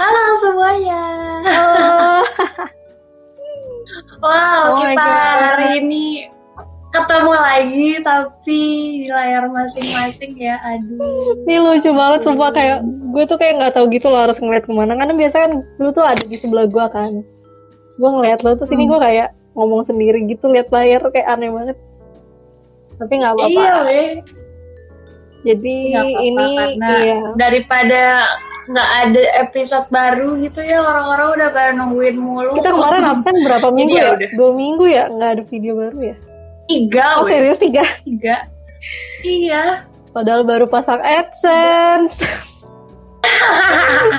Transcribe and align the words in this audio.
Halo 0.00 0.24
semuanya. 0.40 1.02
Oh. 1.44 2.22
wow, 4.24 4.62
Oh 4.72 4.80
kita 4.80 5.04
hari 5.36 5.84
ini 5.84 6.24
ketemu 6.88 7.32
lagi 7.36 7.88
tapi 8.00 8.60
di 9.04 9.10
layar 9.12 9.44
masing-masing 9.52 10.40
ya. 10.40 10.56
Aduh. 10.64 11.44
Ini 11.44 11.60
lucu 11.60 11.92
banget 11.92 12.24
sumpah 12.24 12.48
kayak 12.48 12.80
gue 13.12 13.24
tuh 13.28 13.36
kayak 13.36 13.60
nggak 13.60 13.72
tahu 13.76 13.92
gitu 13.92 14.08
loh 14.08 14.24
harus 14.24 14.40
ngeliat 14.40 14.64
ke 14.64 14.72
mana 14.72 14.96
karena 14.96 15.12
biasa 15.12 15.36
kan 15.36 15.52
lu 15.76 15.92
tuh 15.92 16.04
ada 16.08 16.24
di 16.24 16.36
sebelah 16.40 16.64
gue 16.64 16.84
kan. 16.88 17.12
Terus 17.20 17.96
gue 18.00 18.10
ngeliat 18.10 18.40
lo 18.40 18.56
terus 18.56 18.72
ini 18.72 18.88
Hmm. 18.88 18.96
gue 18.96 19.00
kayak 19.04 19.28
ngomong 19.52 19.84
sendiri 19.84 20.24
gitu 20.24 20.48
liat 20.48 20.72
layar 20.72 21.04
kayak 21.12 21.28
aneh 21.28 21.52
banget. 21.52 21.76
Tapi 22.96 23.12
nggak 23.20 23.32
apa-apa. 23.36 23.52
Iya. 23.52 23.76
Jadi 25.40 25.74
Nggak 25.92 26.04
apa-apa, 26.08 26.24
ini 26.24 26.48
karena 26.56 26.88
iya. 27.04 27.16
daripada 27.36 28.02
nggak 28.70 28.90
ada 29.02 29.22
episode 29.42 29.86
baru 29.90 30.38
gitu 30.38 30.62
ya 30.62 30.78
orang-orang 30.78 31.26
udah 31.34 31.48
pada 31.50 31.70
nungguin 31.74 32.16
mulu. 32.16 32.54
Kita 32.54 32.70
kemarin 32.70 33.02
absen 33.02 33.34
berapa 33.42 33.68
minggu 33.74 33.96
ya 33.98 34.04
ya? 34.06 34.10
udah. 34.14 34.28
Dua 34.38 34.50
minggu 34.54 34.84
ya 34.86 35.04
nggak 35.10 35.30
ada 35.34 35.42
video 35.44 35.72
baru 35.74 35.98
ya? 36.14 36.16
tiga, 36.70 37.18
Oh 37.18 37.26
serius 37.26 37.58
tiga? 37.58 37.82
tiga. 38.06 38.46
Iya. 39.26 39.82
Padahal 40.14 40.46
baru 40.46 40.70
pasang 40.70 41.02
AdSense. 41.02 42.22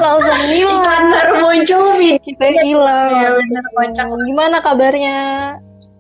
Langsung 0.04 0.36
Iklan 0.36 0.52
hilang. 0.52 1.06
baru 1.16 1.34
muncul. 1.40 1.96
Kita 2.20 2.46
hilang. 2.60 3.10
Iya 3.16 3.30
bener 3.40 3.66
kocak. 3.72 4.06
Gimana 4.28 4.58
kabarnya 4.60 5.20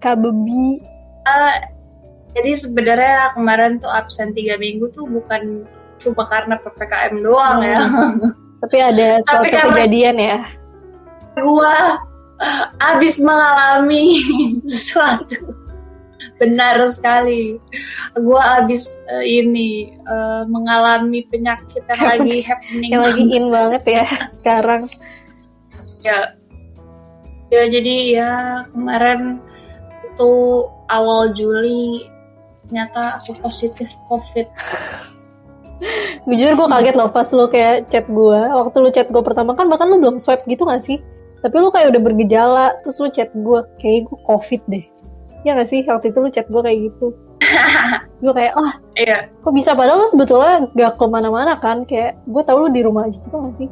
Kak 0.03 0.19
Bebi? 0.19 0.81
Eh, 1.23 1.55
jadi 2.35 2.51
sebenarnya 2.55 3.31
kemarin 3.31 3.79
tuh 3.79 3.91
absen 3.91 4.35
tiga 4.35 4.59
minggu 4.59 4.91
tuh 4.91 5.07
bukan 5.07 5.63
cuma 6.01 6.25
karena 6.27 6.57
ppkm 6.57 7.13
doang 7.21 7.59
ya. 7.61 7.79
Tapi 8.61 8.77
ada 8.77 9.07
suatu 9.25 9.49
Tapi 9.49 9.73
kejadian 9.73 10.17
ya. 10.21 10.37
Gua 11.37 11.97
abis 12.81 13.21
mengalami 13.21 14.21
sesuatu. 14.71 15.57
Benar 16.37 16.81
sekali. 16.89 17.57
Gua 18.17 18.61
abis 18.61 19.01
eh, 19.09 19.41
ini 19.41 19.93
eh, 19.93 20.43
mengalami 20.49 21.25
penyakit 21.29 21.85
yang 21.85 22.01
lagi 22.01 22.37
happening. 22.45 22.91
Yang 22.93 23.01
lagi 23.05 23.23
in 23.29 23.45
banget 23.49 23.83
ya 23.85 24.05
sekarang. 24.37 24.81
ya. 26.01 26.33
Ya 27.51 27.67
jadi 27.67 27.95
ya 28.15 28.31
kemarin 28.71 29.43
itu 30.07 30.31
awal 30.87 31.35
Juli 31.35 32.07
ternyata 32.67 33.19
aku 33.19 33.35
positif 33.43 33.91
COVID. 34.07 34.47
Jujur 36.29 36.51
gue 36.53 36.67
kaget 36.69 36.95
loh 36.95 37.09
pas 37.09 37.25
lu 37.33 37.45
kayak 37.49 37.89
chat 37.89 38.05
gue. 38.05 38.39
Waktu 38.53 38.77
lu 38.77 38.89
chat 38.93 39.07
gue 39.09 39.23
pertama 39.25 39.57
kan 39.57 39.65
bahkan 39.65 39.89
lu 39.89 39.97
belum 39.97 40.21
swipe 40.21 40.45
gitu 40.45 40.65
gak 40.69 40.85
sih? 40.85 41.01
Tapi 41.41 41.55
lu 41.57 41.73
kayak 41.73 41.93
udah 41.93 42.01
bergejala. 42.01 42.67
Terus 42.85 42.97
lu 43.01 43.09
chat 43.09 43.29
gue. 43.33 43.59
Kayak 43.81 44.09
gue 44.09 44.17
covid 44.29 44.61
deh. 44.69 44.85
Ya 45.41 45.57
gak 45.57 45.69
sih? 45.73 45.81
Waktu 45.81 46.13
itu 46.13 46.19
lu 46.21 46.29
chat 46.29 46.45
gue 46.45 46.61
kayak 46.61 46.79
gitu. 46.91 47.07
Terus 48.13 48.21
gue 48.21 48.35
kayak, 48.37 48.53
oh 48.53 48.71
Iya. 48.93 49.17
kok 49.41 49.53
bisa? 49.57 49.73
Padahal 49.73 50.05
lu 50.05 50.07
sebetulnya 50.07 50.69
gak 50.77 51.01
ke 51.01 51.05
mana-mana 51.09 51.57
kan. 51.57 51.81
Kayak 51.89 52.21
gue 52.29 52.41
tau 52.45 52.61
lu 52.61 52.69
di 52.69 52.81
rumah 52.85 53.09
aja 53.09 53.17
gitu 53.17 53.33
gak 53.33 53.57
sih? 53.57 53.69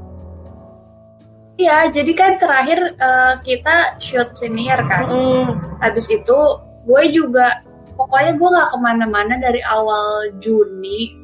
Iya, 1.60 1.92
jadi 1.92 2.12
kan 2.16 2.32
terakhir 2.40 2.80
eh, 2.96 3.34
kita 3.44 4.00
shoot 4.00 4.32
senior 4.34 4.80
kan. 4.88 5.06
Mm. 5.12 5.48
Habis 5.84 6.08
itu 6.10 6.40
gue 6.88 7.04
juga 7.14 7.62
pokoknya 8.00 8.32
gue 8.40 8.48
nggak 8.48 8.70
ke 8.72 8.78
mana-mana 8.80 9.34
dari 9.36 9.60
awal 9.68 10.32
Juni. 10.40 11.19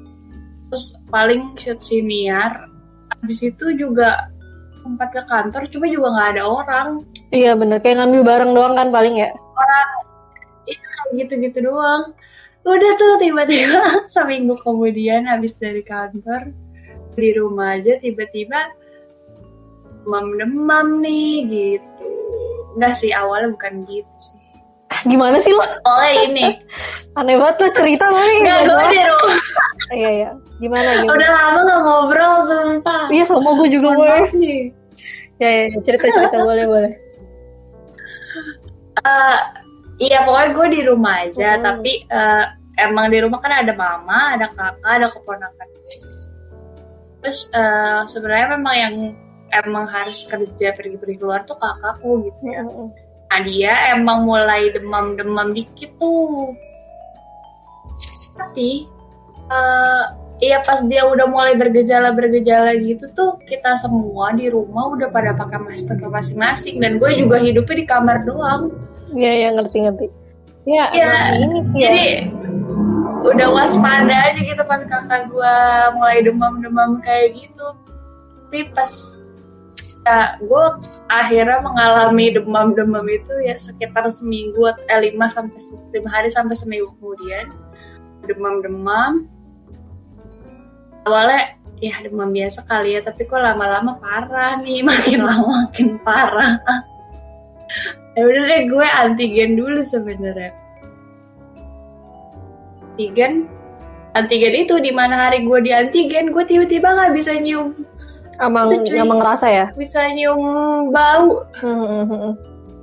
Terus 0.75 0.99
paling 1.07 1.55
shoot 1.55 1.79
senior. 1.79 2.67
Habis 3.07 3.47
itu 3.47 3.79
juga 3.79 4.27
sempat 4.83 5.07
ke 5.15 5.23
kantor, 5.23 5.71
cuma 5.71 5.87
juga 5.87 6.11
nggak 6.11 6.29
ada 6.35 6.43
orang. 6.43 6.87
Iya 7.31 7.55
bener. 7.55 7.79
Kayak 7.79 8.03
ngambil 8.03 8.21
barang 8.27 8.51
doang 8.51 8.73
kan 8.75 8.87
paling 8.91 9.15
ya. 9.15 9.31
Iya 10.67 10.75
kayak 10.75 11.11
gitu-gitu 11.15 11.71
doang. 11.71 12.11
Udah 12.67 12.91
tuh 12.99 13.15
tiba-tiba 13.23 13.87
seminggu 14.19 14.59
kemudian 14.59 15.31
habis 15.31 15.55
dari 15.55 15.79
kantor 15.79 16.51
di 17.15 17.29
rumah 17.31 17.79
aja 17.79 17.95
tiba-tiba 17.95 18.75
demam-demam 20.03 20.99
nih 20.99 21.31
gitu. 21.47 22.07
Enggak 22.75 22.99
sih 22.99 23.15
awalnya 23.15 23.55
bukan 23.55 23.87
gitu 23.87 24.15
sih. 24.19 24.43
Gimana 25.05 25.37
sih 25.37 25.53
lo? 25.53 25.61
Soalnya 25.85 26.11
ini, 26.25 26.45
Aneh 27.17 27.37
banget 27.37 27.55
tuh 27.61 27.69
cerita 27.77 28.09
tapi. 28.09 28.41
Enggak, 28.41 28.59
gue 28.65 28.85
di 28.89 29.01
rumah. 29.05 29.37
Iya 29.93 30.09
iya. 30.09 30.29
Gimana 30.57 30.89
gimana? 30.97 31.13
Udah 31.13 31.29
lama 31.29 31.59
gak 31.61 31.79
ngobrol, 31.85 32.35
sumpah. 32.41 33.03
Iya 33.13 33.23
sama 33.29 33.49
gue 33.53 33.67
juga 33.69 33.87
Mohon 33.93 33.99
boy. 34.01 34.09
maaf 34.09 34.31
nih. 34.33 34.61
Ya, 35.35 35.49
ya, 35.51 35.63
ya, 35.69 35.77
cerita 35.85 36.05
cerita 36.09 36.37
boleh 36.47 36.65
boleh. 36.65 36.91
Eh, 39.05 39.39
iya, 40.01 40.17
pokoknya 40.25 40.49
gue 40.57 40.67
di 40.73 40.81
rumah 40.89 41.15
aja. 41.27 41.49
Hmm. 41.55 41.63
Tapi 41.63 41.91
eh, 42.09 42.45
emang 42.81 43.05
di 43.13 43.17
rumah 43.21 43.39
kan 43.39 43.53
ada 43.61 43.73
mama, 43.77 44.33
ada 44.33 44.49
kakak, 44.49 44.89
ada 44.89 45.07
keponakan. 45.13 45.67
Terus 47.21 47.49
eh, 47.53 48.01
sebenarnya 48.09 48.47
memang 48.57 48.75
yang 48.75 48.95
emang 49.53 49.85
harus 49.87 50.25
kerja 50.25 50.73
pergi-pergi 50.73 51.15
keluar 51.21 51.45
tuh 51.45 51.55
kakakku 51.61 52.25
gitu. 52.25 52.39
Mm-mm. 52.41 53.04
Nah 53.35 53.43
dia 53.43 53.91
emang 53.91 54.23
mulai 54.23 54.71
demam-demam 54.71 55.51
dikit 55.51 55.91
tuh. 55.99 56.55
Tapi 58.31 58.87
eh 59.51 60.03
Iya 60.35 60.59
pas 60.67 60.83
dia 60.83 61.07
udah 61.07 61.31
mulai 61.31 61.55
bergejala-bergejala 61.55 62.75
gitu 62.83 63.07
tuh 63.15 63.39
kita 63.47 63.79
semua 63.79 64.35
di 64.35 64.51
rumah 64.51 64.91
udah 64.91 65.07
pada 65.07 65.31
pakai 65.31 65.63
masker 65.63 65.95
masing-masing 65.95 66.83
dan 66.83 66.99
gue 66.99 67.07
juga 67.15 67.39
hidupnya 67.39 67.75
di 67.79 67.85
kamar 67.87 68.27
doang. 68.27 68.75
Iya 69.15 69.31
ya 69.31 69.49
ngerti 69.55 69.77
ngerti. 69.87 70.07
Ya, 70.67 70.91
Iya, 70.91 71.11
emang 71.39 71.39
ini 71.39 71.59
sih 71.71 71.79
ya. 71.79 71.87
Jadi 71.87 72.07
udah 73.31 73.47
waspada 73.47 74.15
aja 74.27 74.39
gitu 74.43 74.63
pas 74.67 74.83
kakak 74.83 75.31
gue 75.31 75.55
mulai 75.95 76.19
demam-demam 76.19 76.99
kayak 76.99 77.39
gitu. 77.39 77.67
Tapi 78.51 78.75
pas 78.75 78.91
ya 80.05 80.37
gue 80.37 80.65
akhirnya 81.09 81.65
mengalami 81.65 82.29
demam-demam 82.29 83.05
itu 83.09 83.33
ya 83.41 83.57
sekitar 83.57 84.05
seminggu 84.13 84.69
eh, 84.85 84.99
lima 85.01 85.25
sampai 85.25 85.57
lima 85.89 86.09
hari 86.13 86.29
sampai 86.29 86.53
seminggu 86.53 86.93
kemudian. 87.01 87.49
Demam-demam. 88.29 89.25
Awalnya 91.09 91.57
ya 91.81 92.01
demam 92.05 92.29
biasa 92.29 92.65
kali 92.65 92.97
ya 92.97 93.01
tapi 93.01 93.25
kok 93.25 93.41
lama-lama 93.41 93.97
parah 93.97 94.61
nih 94.61 94.85
makin 94.89 95.25
lama 95.25 95.65
makin 95.65 95.97
parah. 96.05 96.61
Ya 98.13 98.21
udah 98.29 98.43
deh 98.45 98.61
gue 98.69 98.85
antigen 98.85 99.57
dulu 99.57 99.81
sebenarnya. 99.81 100.53
Antigen? 102.93 103.49
Antigen 104.15 104.53
itu 104.55 104.79
di 104.79 104.93
mana 104.93 105.27
hari 105.27 105.43
gue 105.43 105.59
di 105.65 105.73
antigen 105.73 106.29
gue 106.29 106.45
tiba-tiba 106.45 106.93
nggak 106.93 107.11
bisa 107.17 107.35
nyium 107.35 107.73
Emang 108.35 108.67
Itu, 108.69 108.91
cuy. 108.91 108.97
emang 108.99 109.17
ngerasa 109.19 109.47
ya. 109.47 109.65
bisa 109.73 109.99
nyium 110.11 110.41
bau 110.89 111.43
Hmm, 111.55 111.75
hmm, 111.79 112.05
hmm. 112.05 112.31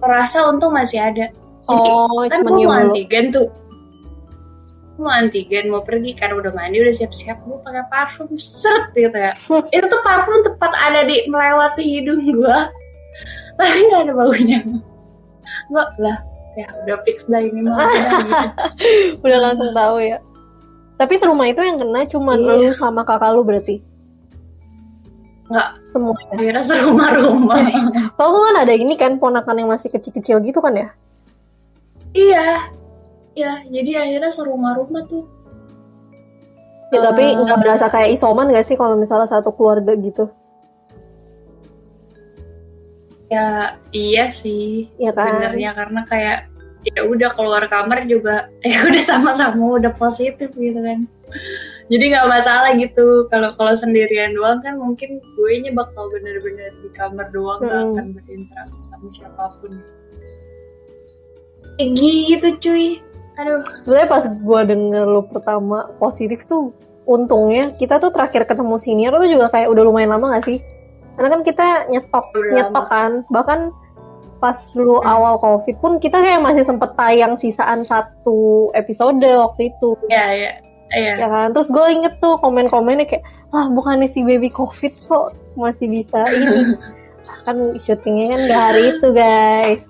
rasa 0.01 0.47
untung 0.47 0.73
masih 0.73 0.99
ada 0.99 1.29
Oh, 1.65 2.27
kan 2.27 2.43
gue 2.43 2.67
mau 2.67 2.75
antigen 2.75 3.31
tuh 3.31 3.47
mau 4.95 5.09
antigen 5.09 5.67
mau 5.67 5.81
pergi 5.81 6.13
kan 6.13 6.31
udah 6.31 6.53
mandi 6.53 6.79
udah 6.79 6.93
siap-siap 6.93 7.39
gue 7.41 7.59
pakai 7.61 7.85
parfum 7.87 8.29
seret 8.35 8.93
gitu 8.93 9.15
ya 9.15 9.33
itu 9.77 9.87
tuh 9.87 10.01
parfum 10.01 10.43
tepat 10.43 10.73
ada 10.73 11.03
di 11.03 11.25
melewati 11.27 11.83
hidung 11.83 12.21
gue 12.21 12.59
tapi 13.59 13.79
nggak 13.89 14.03
ada 14.05 14.13
baunya 14.13 14.59
gue 15.69 15.84
lah 15.99 16.19
ya 16.53 16.69
udah 16.83 16.97
fix 17.03 17.25
dah 17.27 17.41
ini 17.41 17.63
mah 17.63 17.81
udah. 17.81 18.45
Udah 19.25 19.39
langsung 19.41 19.73
tahu 19.73 19.97
ya. 19.99 20.21
Tapi 20.95 21.17
serumah 21.17 21.49
itu 21.49 21.59
yang 21.59 21.81
kena 21.81 22.05
cuma 22.05 22.37
Iya. 22.37 22.69
lu 22.69 22.77
sama 22.77 23.03
kakak 23.03 23.33
lu 23.33 23.41
berarti. 23.41 23.81
Nggak 25.47 25.68
Semuanya. 25.83 26.33
akhirnya 26.33 26.65
serumah-rumah 26.65 27.56
Kalau 28.15 28.30
kan 28.41 28.56
ada 28.62 28.72
ini 28.72 28.94
kan 28.94 29.18
ponakan 29.18 29.56
yang 29.59 29.68
masih 29.68 29.89
kecil-kecil 29.89 30.39
gitu 30.41 30.59
kan 30.59 30.74
ya? 30.74 30.89
iya 32.12 32.68
iya 33.33 33.53
jadi 33.66 33.91
akhirnya 34.04 34.30
serumah-rumah 34.30 35.04
tuh 35.06 35.24
Ya, 36.92 37.00
tapi 37.00 37.24
Eh. 37.24 37.33
nggak 37.33 37.56
berasa 37.56 37.89
kayak 37.89 38.12
isoman 38.12 38.53
gak 38.53 38.68
sih 38.68 38.77
kalau 38.77 39.00
misalnya 39.00 39.24
satu 39.24 39.48
keluarga 39.48 39.97
gitu? 39.97 40.28
ya 43.33 43.80
iya 43.97 44.28
sih 44.28 44.92
kan? 45.00 45.41
sebenarnya 45.41 45.72
karena 45.72 46.00
kayak 46.04 46.38
ya 46.84 47.00
udah 47.09 47.33
keluar 47.33 47.65
kamar 47.65 48.04
juga 48.04 48.53
ya 48.60 48.84
udah 48.84 49.00
sama-sama 49.00 49.80
udah 49.80 49.92
positif 49.97 50.53
gitu 50.53 50.77
kan 50.84 51.09
jadi 51.87 52.05
nggak 52.11 52.29
masalah 52.29 52.71
gitu 52.75 53.07
kalau 53.27 53.51
kalau 53.53 53.73
sendirian 53.73 54.31
doang 54.33 54.61
kan 54.61 54.75
mungkin 54.75 55.17
gue 55.19 55.53
nya 55.59 55.71
bakal 55.73 56.07
bener-bener 56.09 56.71
di 56.79 56.89
kamar 56.91 57.27
doang 57.31 57.59
nggak 57.59 57.81
Hmm. 57.81 57.91
akan 57.93 58.07
berinteraksi 58.15 58.81
sama 58.87 59.07
siapa 59.11 59.45
pun 59.59 59.73
gitu 61.79 62.49
cuy 62.61 62.87
aduh 63.34 63.65
Sebenarnya 63.83 64.09
pas 64.09 64.25
gue 64.29 64.61
denger 64.69 65.05
lu 65.09 65.23
pertama 65.25 65.89
positif 65.97 66.45
tuh 66.45 66.71
untungnya 67.03 67.73
kita 67.75 67.97
tuh 67.97 68.13
terakhir 68.13 68.45
ketemu 68.45 68.77
senior 68.77 69.13
tuh 69.13 69.27
juga 69.27 69.49
kayak 69.49 69.67
udah 69.67 69.83
lumayan 69.83 70.13
lama 70.13 70.39
gak 70.39 70.47
sih? 70.47 70.61
karena 71.13 71.29
kan 71.29 71.43
kita 71.43 71.67
nyetok 71.89 72.25
Udah 72.31 72.53
nyetok 72.55 72.87
kan 72.89 73.11
bahkan 73.29 73.61
pas 74.39 74.57
lu 74.75 74.97
Hmm. 74.97 75.07
awal 75.07 75.34
covid 75.37 75.77
pun 75.79 75.93
kita 75.97 76.19
kayak 76.19 76.41
masih 76.41 76.63
sempet 76.63 76.93
tayang 76.93 77.37
sisaan 77.37 77.84
satu 77.84 78.69
episode 78.73 79.21
waktu 79.21 79.69
itu 79.69 79.93
Iya, 80.09 80.27
iya. 80.33 80.53
Iya. 80.92 81.12
ya 81.16 81.27
kan 81.27 81.48
terus 81.50 81.68
gue 81.68 81.86
inget 81.89 82.15
tuh 82.18 82.36
komen-komennya 82.36 83.06
kayak 83.06 83.24
lah 83.48 83.68
bukannya 83.68 84.06
si 84.06 84.21
baby 84.21 84.48
covid 84.48 84.92
kok 85.03 85.33
masih 85.54 85.89
bisa 85.89 86.21
ini 86.28 86.77
kan 87.44 87.56
syutingnya 87.77 88.27
kan 88.28 88.41
gak 88.47 88.62
hari 88.68 88.83
itu 88.92 89.09
guys. 89.10 89.84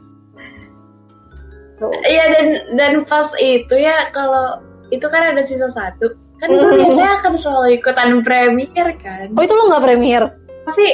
Iya 1.83 2.25
dan 2.31 2.47
dan 2.79 2.93
pas 3.03 3.27
itu 3.37 3.75
ya 3.75 4.07
kalau 4.11 4.63
itu 4.89 5.03
kan 5.03 5.35
ada 5.35 5.43
sisa 5.43 5.67
satu 5.67 6.15
kan 6.39 6.47
gue 6.49 6.63
Mhm. 6.63 6.79
biasanya 6.79 7.13
akan 7.19 7.35
selalu 7.35 7.69
ikutan 7.77 8.23
premier 8.23 8.89
kan 8.99 9.27
oh 9.31 9.43
itu 9.43 9.51
lo 9.51 9.67
nggak 9.67 9.83
premier 9.83 10.23
tapi 10.63 10.87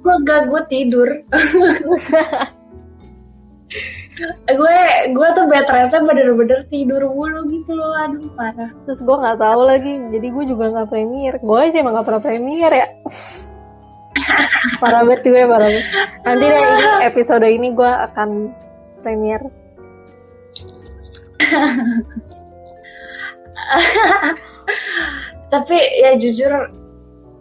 gue 0.00 0.14
gak 0.24 0.48
gue 0.48 0.62
tidur 0.68 1.08
gue 4.48 5.12
gue 5.12 5.28
tuh 5.36 5.44
bed 5.44 5.68
restnya 5.68 6.00
bener-bener 6.00 6.64
tidur 6.72 7.04
mulu 7.12 7.44
gitu 7.52 7.76
loh 7.76 7.92
aduh 8.00 8.32
parah. 8.32 8.72
Terus 8.88 9.04
gue 9.04 9.12
nggak 9.12 9.36
tahu 9.36 9.68
lagi 9.68 10.00
jadi 10.08 10.32
gue 10.32 10.48
juga 10.48 10.72
nggak 10.72 10.88
premier. 10.88 11.36
Gue 11.44 11.68
sih 11.68 11.84
emang 11.84 12.00
nggak 12.00 12.08
pernah 12.08 12.24
premier 12.24 12.72
ya. 12.72 12.88
Parah 14.80 15.04
banget 15.04 15.28
gue 15.28 15.44
parah 15.44 15.68
banget. 15.68 15.84
Nanti 16.24 16.48
deh 16.48 16.64
ini 16.64 17.04
episode 17.04 17.44
ini 17.44 17.76
gue 17.76 17.92
akan 18.08 18.48
premier. 19.04 19.44
Tapi 25.52 25.76
ya 26.02 26.18
jujur 26.18 26.50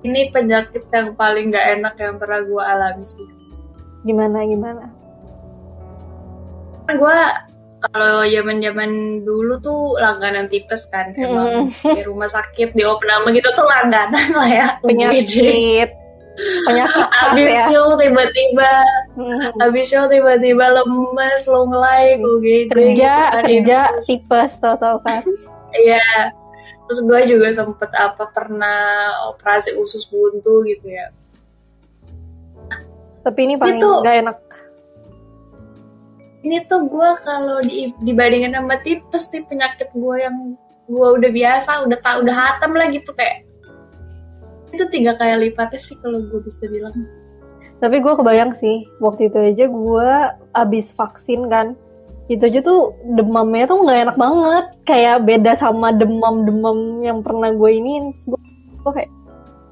ini 0.05 0.29
penyakit 0.29 0.85
yang 0.93 1.17
paling 1.17 1.49
gak 1.49 1.81
enak 1.81 1.97
yang 1.97 2.21
pernah 2.21 2.45
gue 2.45 2.61
alami 2.61 3.01
sih. 3.01 3.25
Gimana 4.05 4.45
gimana 4.45 5.04
gue 6.87 7.17
kalau 7.83 8.21
zaman 8.23 8.57
zaman 8.59 8.91
dulu 9.21 9.57
tuh 9.59 9.93
langganan 9.95 10.45
tipes 10.45 10.85
kan 10.87 11.13
emang 11.13 11.69
di 11.75 12.01
rumah 12.01 12.25
sakit 12.27 12.73
di 12.73 12.81
opname 12.81 13.29
gitu 13.31 13.49
tuh 13.51 13.63
langganan 13.63 14.09
lah 14.31 14.47
ya 14.47 14.67
penyakit. 14.85 15.89
Penyakit 16.67 17.05
abis 17.31 17.47
ya. 17.49 17.63
show 17.69 17.95
tiba-tiba 17.95 18.71
Hmm. 19.15 19.63
abis 19.63 19.87
show 19.87 20.03
tiba-tiba 20.05 20.67
lemes 20.75 21.41
lunglai 21.47 22.17
gue 22.17 22.35
gitu 22.43 22.75
kerja 22.75 23.13
kan, 23.31 23.47
kerja 23.47 23.63
ya. 23.63 23.83
Terus- 23.95 24.07
tipes 24.09 24.51
tau 24.59 24.75
tau 24.75 24.97
kan. 24.99 25.23
Iya. 25.71 26.35
Terus 26.85 26.99
gue 27.01 27.19
juga 27.25 27.47
sempet 27.51 27.87
apa 27.91 28.27
pernah 28.27 28.81
operasi 29.27 29.73
usus 29.75 30.03
buntu 30.05 30.61
gitu 30.63 30.85
ya. 30.85 31.07
Tapi 33.21 33.39
ini 33.41 33.55
paling 33.55 33.79
Itu- 33.79 34.03
gak 34.03 34.15
enak 34.21 34.37
ini 36.45 36.61
tuh 36.69 36.85
gue 36.85 37.09
kalau 37.25 37.57
di, 37.65 37.89
dibandingin 38.05 38.53
sama 38.53 38.77
tipes 38.85 39.33
nih 39.33 39.41
penyakit 39.49 39.89
gue 39.97 40.15
yang 40.21 40.53
gue 40.85 41.07
udah 41.17 41.31
biasa 41.33 41.89
udah 41.89 41.97
tak 41.97 42.21
udah 42.21 42.35
hatam 42.37 42.77
lah 42.77 42.85
gitu 42.93 43.09
kayak. 43.17 43.49
Itu 44.69 44.85
tiga 44.93 45.17
kali 45.17 45.49
lipatnya 45.49 45.81
sih 45.81 45.97
kalau 45.97 46.21
gue 46.21 46.39
bisa 46.45 46.69
bilang. 46.69 46.93
Tapi 47.81 47.97
gue 47.97 48.13
kebayang 48.13 48.53
sih 48.53 48.85
waktu 49.01 49.33
itu 49.33 49.37
aja 49.41 49.65
gue 49.65 50.09
abis 50.53 50.93
vaksin 50.93 51.49
kan 51.49 51.73
itu 52.25 52.41
aja 52.41 52.61
tuh 52.65 52.97
demamnya 53.17 53.65
tuh 53.65 53.81
nggak 53.81 53.99
enak 54.05 54.17
banget. 54.21 54.65
Kayak 54.85 55.25
beda 55.25 55.57
sama 55.57 55.89
demam-demam 55.97 57.01
yang 57.01 57.25
pernah 57.25 57.49
gue 57.49 57.71
ini 57.73 58.13
gue 58.85 58.91
kayak 58.93 59.09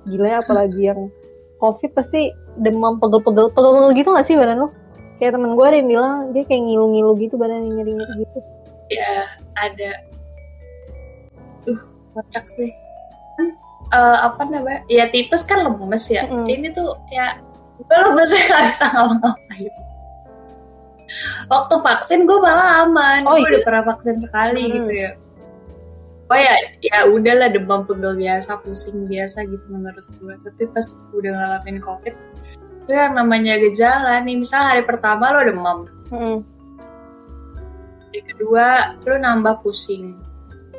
gila 0.10 0.26
ya 0.26 0.38
apalagi 0.42 0.82
yang 0.90 1.02
covid 1.62 1.96
pasti 1.96 2.34
demam 2.60 3.00
pegel-pegel 3.00 3.54
pegel-pegel 3.56 3.96
gitu 3.96 4.10
gak 4.12 4.28
sih 4.28 4.36
badan 4.36 4.68
lo 4.68 4.83
kayak 5.24 5.40
temen 5.40 5.56
gue 5.56 5.64
ada 5.64 5.78
yang 5.80 5.88
bilang 5.88 6.14
dia 6.36 6.44
kayak 6.44 6.68
ngilu-ngilu 6.68 7.12
gitu 7.24 7.40
badan 7.40 7.64
nyeri-nyeri 7.72 8.28
gitu. 8.28 8.40
Ya 8.92 9.32
ada. 9.56 9.92
Uh 11.64 11.80
kocak 12.12 12.44
deh. 12.60 12.76
Kan 13.40 13.48
eh, 13.96 14.18
apa 14.28 14.42
namanya 14.52 14.84
ya 14.92 15.08
tipes 15.08 15.48
kan 15.48 15.64
lemes 15.64 16.12
ya. 16.12 16.28
Mm-mm. 16.28 16.52
ini 16.52 16.76
tuh 16.76 17.00
ya 17.08 17.40
gue 17.80 17.98
lemesnya 18.12 18.44
gak 18.52 18.62
bisa 18.68 18.86
ngapa-ngapain. 18.92 19.74
Waktu 21.48 21.76
vaksin 21.80 22.20
gue 22.28 22.40
malah 22.44 22.84
aman. 22.84 23.24
Oh, 23.24 23.40
gue 23.40 23.48
iya? 23.48 23.50
udah 23.56 23.62
pernah 23.64 23.84
vaksin 23.96 24.20
sekali 24.20 24.68
Hmm. 24.68 24.76
gitu 24.76 24.92
ya. 24.92 25.12
Oh 26.28 26.40
ya 26.40 26.56
ya 26.84 27.00
udahlah 27.08 27.48
demam 27.48 27.88
pegel 27.88 28.20
biasa 28.20 28.60
pusing 28.60 29.08
biasa 29.08 29.48
gitu 29.48 29.64
menurut 29.72 30.02
gue 30.02 30.34
tapi 30.44 30.64
pas 30.72 30.88
udah 31.14 31.30
ngalamin 31.30 31.78
covid 31.80 32.16
itu 32.84 32.92
yang 32.92 33.16
namanya 33.16 33.56
gejala 33.64 34.20
nih. 34.20 34.36
Misal 34.36 34.62
hari 34.68 34.84
pertama 34.84 35.32
lo 35.32 35.42
demam. 35.48 35.80
Mm-mm. 36.12 36.38
hari 38.12 38.22
kedua 38.28 39.00
lo 39.08 39.16
nambah 39.16 39.64
pusing. 39.64 40.20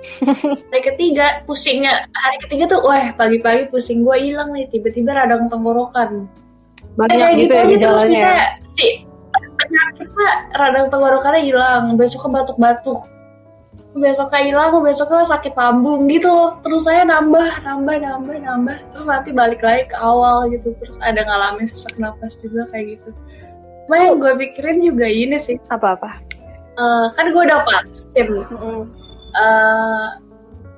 Hari 0.68 0.84
ketiga 0.84 1.40
pusingnya 1.48 2.04
hari 2.12 2.36
ketiga 2.44 2.76
tuh 2.76 2.84
wah 2.84 3.16
pagi-pagi 3.16 3.72
pusing 3.72 4.04
gue 4.04 4.12
hilang 4.20 4.52
nih. 4.52 4.68
Tiba-tiba 4.68 5.16
radang 5.16 5.48
tenggorokan. 5.48 6.28
Banyak 7.00 7.16
kayak 7.16 7.40
gitu 7.40 7.52
ya 7.56 7.64
aja 7.64 7.64
terus 7.64 7.72
gejalanya 7.72 8.12
bisa 8.12 8.32
si 8.68 8.86
penyakitnya 9.32 10.30
radang 10.60 10.86
tenggorokannya 10.92 11.40
hilang. 11.48 11.96
Besoknya 11.96 12.44
batuk-batuk 12.44 13.00
besoknya 13.94 14.42
hilang 14.42 14.82
besoknya 14.82 15.22
sakit 15.22 15.54
lambung 15.54 16.10
gitu 16.10 16.26
loh 16.26 16.58
terus 16.66 16.82
saya 16.82 17.06
nambah 17.06 17.62
nambah 17.62 17.94
nambah 18.02 18.36
nambah 18.42 18.76
terus 18.90 19.06
nanti 19.06 19.30
balik 19.30 19.62
lagi 19.62 19.86
ke 19.86 19.96
awal 19.96 20.50
gitu 20.50 20.74
terus 20.82 20.98
ada 20.98 21.22
ngalamin 21.22 21.70
sesak 21.70 21.94
napas 22.02 22.34
juga 22.42 22.66
kayak 22.74 22.98
gitu 22.98 23.10
Cuma 23.86 24.00
yang 24.00 24.16
gue 24.18 24.32
pikirin 24.40 24.82
juga 24.82 25.06
ini 25.06 25.38
sih 25.38 25.62
apa-apa 25.70 26.10
eh, 26.74 27.06
kan 27.14 27.30
gue 27.30 27.42
udah 27.46 27.62
vaksin 27.62 28.28
Mm-mm. 28.50 28.90
eh 29.38 30.06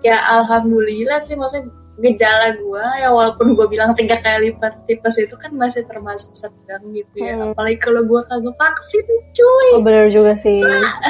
ya 0.04 0.20
alhamdulillah 0.38 1.16
sih 1.16 1.40
maksudnya 1.40 1.72
gejala 1.96 2.52
gue 2.60 2.84
ya 3.00 3.08
walaupun 3.08 3.56
gue 3.56 3.66
bilang 3.72 3.96
tiga 3.96 4.20
kali 4.20 4.52
lipat 4.52 4.84
tipes 4.84 5.16
itu 5.16 5.32
kan 5.40 5.48
masih 5.56 5.80
termasuk 5.88 6.36
sedang 6.36 6.84
gitu 6.92 7.24
ya 7.24 7.32
Hmm. 7.32 7.56
apalagi 7.56 7.80
kalau 7.80 8.04
gue 8.04 8.20
kagak 8.28 8.52
vaksin 8.60 9.06
cuy 9.32 9.68
Oh 9.72 9.80
bener 9.80 10.12
juga 10.12 10.36
sih. 10.36 10.60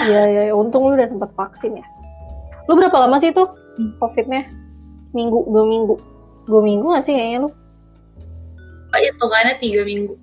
Iya 0.06 0.23
iya. 0.31 0.43
Untung 0.55 0.87
lu 0.87 0.94
udah 0.94 1.11
sempat 1.11 1.35
vaksin 1.35 1.82
ya. 1.82 1.87
Lu 2.67 2.75
berapa 2.75 2.97
lama 2.99 3.17
sih 3.17 3.31
Hmm. 3.31 3.93
covidnya? 3.97 4.49
Seminggu, 5.05 5.45
dua 5.47 5.65
minggu, 5.65 5.95
dua 6.45 6.61
minggu 6.61 6.87
gak 6.91 7.05
sih 7.05 7.13
kayaknya 7.13 7.39
lu? 7.41 7.51
oh, 8.87 8.99
hitungannya 8.99 9.55
tiga 9.57 9.83
minggu 9.83 10.14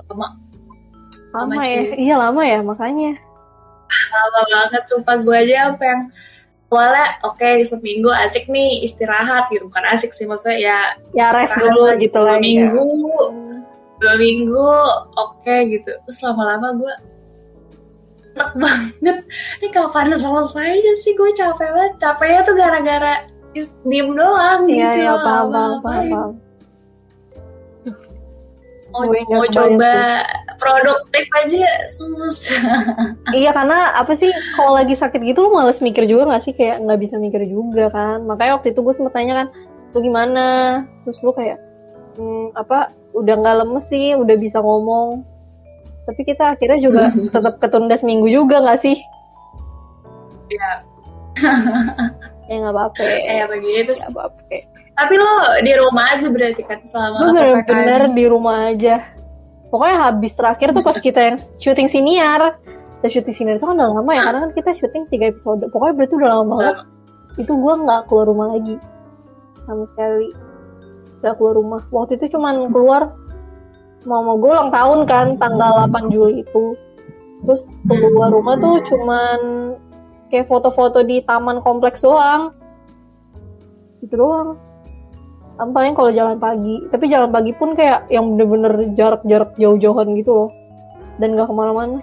lama 0.00 0.26
Lama 1.30 1.52
Lama, 1.52 1.62
ya. 1.62 1.80
cuy. 1.84 1.96
Iya 1.98 2.14
lama 2.18 2.42
ya 2.42 2.58
makanya. 2.60 3.12
lama 4.08 4.40
banget 4.46 4.82
sumpah 4.86 5.16
gue 5.18 5.36
aja 5.36 5.68
apa 5.68 5.84
yang 5.84 6.00
awalnya 6.66 7.06
oke 7.22 7.44
seminggu 7.62 8.08
asik 8.08 8.48
nih 8.48 8.80
istirahat 8.80 9.48
gitu 9.48 9.68
bukan 9.68 9.84
asik 9.86 10.10
sih 10.10 10.24
maksudnya 10.24 10.56
ya 10.56 10.78
Ya 11.12 11.28
rest 11.30 11.52
dulu 11.54 11.92
gitu 11.98 12.16
dua 12.16 12.24
lah. 12.24 12.36
ya. 12.36 12.40
minggu 12.40 12.88
dua 13.98 14.14
minggu 14.16 14.70
oke 15.14 15.56
gitu 15.68 15.92
terus 15.98 16.18
lama-lama 16.20 16.72
gue 16.74 16.94
enak 18.32 18.50
banget 18.56 19.16
ini 19.60 19.68
kapan 19.68 20.12
selesainya 20.12 20.92
sih 20.98 21.12
gue 21.12 21.30
capek 21.36 21.68
banget 21.68 21.92
capeknya 22.00 22.40
tuh 22.42 22.54
gara-gara 22.56 23.14
diem 23.84 24.08
doang 24.16 24.64
Iya 24.64 24.72
gitu 24.72 25.00
iya 25.04 25.10
loh, 25.12 25.20
paham 25.20 25.46
paham 25.46 25.72
ngapain. 25.76 25.82
paham. 25.84 26.10
paham. 26.10 26.30
mau, 28.92 29.08
Gue 29.08 29.20
mau 29.24 29.44
coba 29.48 29.94
produktif 30.56 31.24
aja 31.32 31.64
susah 31.88 32.64
Iya 33.40 33.50
karena 33.56 33.96
apa 33.96 34.12
sih 34.12 34.28
kalau 34.52 34.76
lagi 34.76 34.92
sakit 34.92 35.20
gitu 35.24 35.44
lu 35.44 35.50
males 35.52 35.80
mikir 35.80 36.04
juga 36.04 36.28
gak 36.36 36.44
sih 36.44 36.52
kayak 36.52 36.84
nggak 36.84 37.00
bisa 37.00 37.16
mikir 37.16 37.40
juga 37.48 37.88
kan. 37.88 38.20
Makanya 38.28 38.60
waktu 38.60 38.76
itu 38.76 38.84
gue 38.84 38.92
sempet 38.92 39.16
tanya 39.16 39.32
kan, 39.44 39.46
lu 39.92 39.98
gimana? 40.04 40.46
Terus 41.08 41.18
lu 41.24 41.32
kayak 41.32 41.56
hmm, 42.20 42.52
apa 42.52 42.92
udah 43.16 43.34
nggak 43.40 43.56
lemes 43.64 43.84
sih, 43.88 44.12
udah 44.12 44.36
bisa 44.36 44.60
ngomong. 44.60 45.24
Tapi 46.02 46.20
kita 46.22 46.54
akhirnya 46.54 46.78
juga 46.82 47.02
tetap 47.34 47.54
ketunda 47.58 47.94
seminggu 47.94 48.26
juga 48.26 48.58
gak 48.60 48.80
sih? 48.80 48.96
ya 50.48 50.70
Ya 52.50 52.54
nggak 52.60 52.74
apa-apa. 52.76 53.00
kayak 53.00 53.48
begitu 53.48 53.92
Nggak 53.96 54.12
apa-apa. 54.12 54.42
tapi 54.92 55.14
lo 55.16 55.32
di 55.64 55.72
rumah 55.72 56.04
aja 56.12 56.26
berarti 56.28 56.62
kan 56.68 56.78
selama 56.84 57.32
bener-bener 57.32 58.00
di 58.12 58.24
rumah 58.28 58.68
aja. 58.68 59.00
Pokoknya 59.72 59.96
habis 60.12 60.36
terakhir 60.36 60.76
tuh 60.76 60.84
pas 60.84 61.00
kita 61.00 61.32
yang 61.32 61.36
syuting 61.56 61.88
siniar. 61.88 62.60
Kita 63.00 63.08
syuting 63.08 63.32
siniar 63.32 63.56
itu 63.56 63.64
kan 63.64 63.80
udah 63.80 63.88
lama 63.88 64.12
ya, 64.12 64.28
karena 64.28 64.38
kan 64.44 64.52
kita 64.52 64.70
syuting 64.76 65.08
tiga 65.08 65.32
episode. 65.32 65.64
Pokoknya 65.72 65.94
berarti 65.96 66.14
udah 66.20 66.30
lama 66.36 66.54
banget. 66.60 66.76
Itu 67.40 67.56
gue 67.56 67.74
nggak 67.88 68.00
keluar 68.04 68.26
rumah 68.28 68.46
lagi. 68.52 68.76
Sama 69.64 69.84
sekali. 69.88 70.28
Gak 71.24 71.34
keluar 71.40 71.54
rumah. 71.56 71.80
Waktu 71.88 72.20
itu 72.20 72.36
cuman 72.36 72.68
keluar 72.68 73.16
mama 74.04 74.38
gue 74.38 74.50
ulang 74.50 74.70
tahun 74.70 75.00
kan, 75.06 75.26
tanggal 75.38 75.88
8 75.88 76.12
Juli 76.12 76.42
itu. 76.42 76.76
Terus 77.42 77.74
keluar 77.86 78.30
rumah 78.30 78.54
tuh 78.58 78.78
cuman 78.86 79.38
kayak 80.30 80.46
foto-foto 80.46 81.02
di 81.02 81.22
taman 81.26 81.58
kompleks 81.62 82.02
doang. 82.02 82.54
Itu 84.02 84.18
doang. 84.18 84.58
paling 85.62 85.94
kalau 85.94 86.10
jalan 86.10 86.42
pagi 86.42 86.82
tapi 86.90 87.06
jalan 87.06 87.30
pagi 87.30 87.54
pun 87.54 87.70
kayak 87.70 88.10
yang 88.10 88.34
bener-bener 88.34 88.82
jarak-jarak 88.98 89.54
jauh-jauhan 89.54 90.10
gitu 90.18 90.34
loh 90.34 90.50
dan 91.22 91.38
gak 91.38 91.46
ke 91.46 91.54
mana-mana 91.54 92.02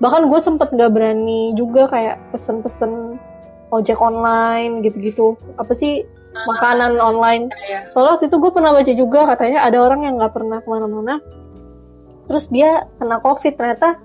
bahkan 0.00 0.32
gue 0.32 0.40
sempet 0.40 0.72
gak 0.72 0.92
berani 0.96 1.52
juga 1.52 1.84
kayak 1.92 2.16
pesen-pesen 2.32 3.20
ojek 3.68 4.00
online 4.00 4.80
gitu-gitu 4.80 5.36
apa 5.60 5.76
sih 5.76 6.08
makanan 6.34 6.96
online. 6.98 7.50
Kayak 7.50 7.90
soalnya 7.92 8.10
waktu 8.16 8.26
itu 8.30 8.36
gue 8.38 8.50
pernah 8.52 8.70
baca 8.74 8.92
juga 8.94 9.20
katanya 9.34 9.58
ada 9.66 9.78
orang 9.82 10.00
yang 10.06 10.14
nggak 10.18 10.32
pernah 10.34 10.58
ke 10.62 10.68
mana-mana. 10.68 11.14
Terus 12.30 12.44
dia 12.48 12.86
kena 12.96 13.18
covid 13.18 13.54
ternyata 13.58 13.98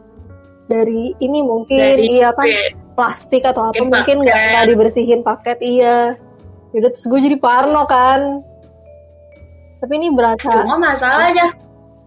dari 0.66 1.14
ini 1.22 1.40
mungkin 1.46 1.78
dari 1.78 2.18
iya 2.18 2.34
kan 2.34 2.50
plastik 2.98 3.46
atau 3.46 3.70
apa 3.70 3.78
Mungkin 3.78 4.26
nggak 4.26 4.38
nggak 4.52 4.66
dibersihin 4.74 5.22
paket 5.22 5.58
iya. 5.62 6.18
Yaudah 6.74 6.92
terus 6.92 7.06
gue 7.06 7.20
jadi 7.22 7.38
parno 7.38 7.86
kan. 7.86 8.42
Tapi 9.80 9.94
ini 10.02 10.10
berasa 10.10 10.66
cuma 10.66 10.82
masalahnya 10.82 11.54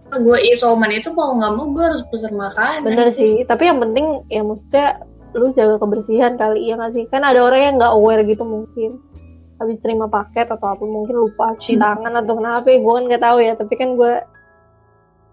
pas 0.09 0.17
gue 0.17 0.37
isoman 0.49 0.89
itu 0.89 1.13
mau 1.13 1.37
nggak 1.37 1.53
mau 1.53 1.69
gue 1.69 1.85
harus 1.85 2.01
pesen 2.09 2.33
makanan 2.33 2.81
bener 2.81 3.13
sih 3.13 3.45
tapi 3.45 3.69
yang 3.69 3.77
penting 3.77 4.25
ya 4.25 4.41
maksudnya 4.41 5.05
lu 5.37 5.53
jaga 5.53 5.77
kebersihan 5.77 6.33
kali 6.33 6.65
iya 6.65 6.73
nggak 6.75 6.97
sih? 6.97 7.05
Kan 7.13 7.21
ada 7.21 7.45
orang 7.45 7.61
yang 7.61 7.75
nggak 7.77 7.93
aware 7.93 8.25
gitu 8.25 8.41
mungkin 8.41 8.97
habis 9.59 9.77
terima 9.77 10.07
paket 10.07 10.47
atau 10.47 10.71
apa 10.71 10.81
mungkin 10.81 11.19
lupa 11.19 11.51
cuci 11.53 11.75
Hmm. 11.75 11.83
tangan 11.83 12.13
atau 12.23 12.33
kenapa 12.35 12.67
ya 12.67 12.79
gue 12.79 12.93
kan 12.95 13.03
nggak 13.05 13.23
tahu 13.23 13.37
ya 13.39 13.53
tapi 13.53 13.73
kan 13.75 13.89
gue 13.93 14.13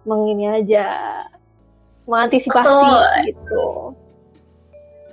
mengini 0.03 0.47
aja 0.51 0.87
mengantisipasi 2.07 2.67
Betul. 2.67 3.03
gitu 3.25 3.67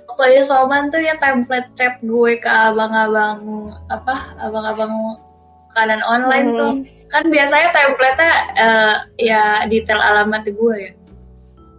Pokoknya 0.04 0.46
isoman 0.46 0.94
tuh 0.94 1.02
ya 1.02 1.18
template 1.18 1.74
chat 1.74 1.98
gue 1.98 2.38
ke 2.38 2.46
abang-abang 2.46 3.42
apa 3.90 4.36
abang-abang 4.38 5.18
makanan 5.70 6.00
online 6.06 6.48
Hmm. 6.50 6.58
tuh 6.58 6.72
kan 7.10 7.26
biasanya 7.26 7.70
template-nya 7.70 8.32
eh, 8.54 8.94
ya 9.18 9.42
detail 9.66 9.98
alamat 9.98 10.46
gue 10.46 10.74
ya 10.78 10.92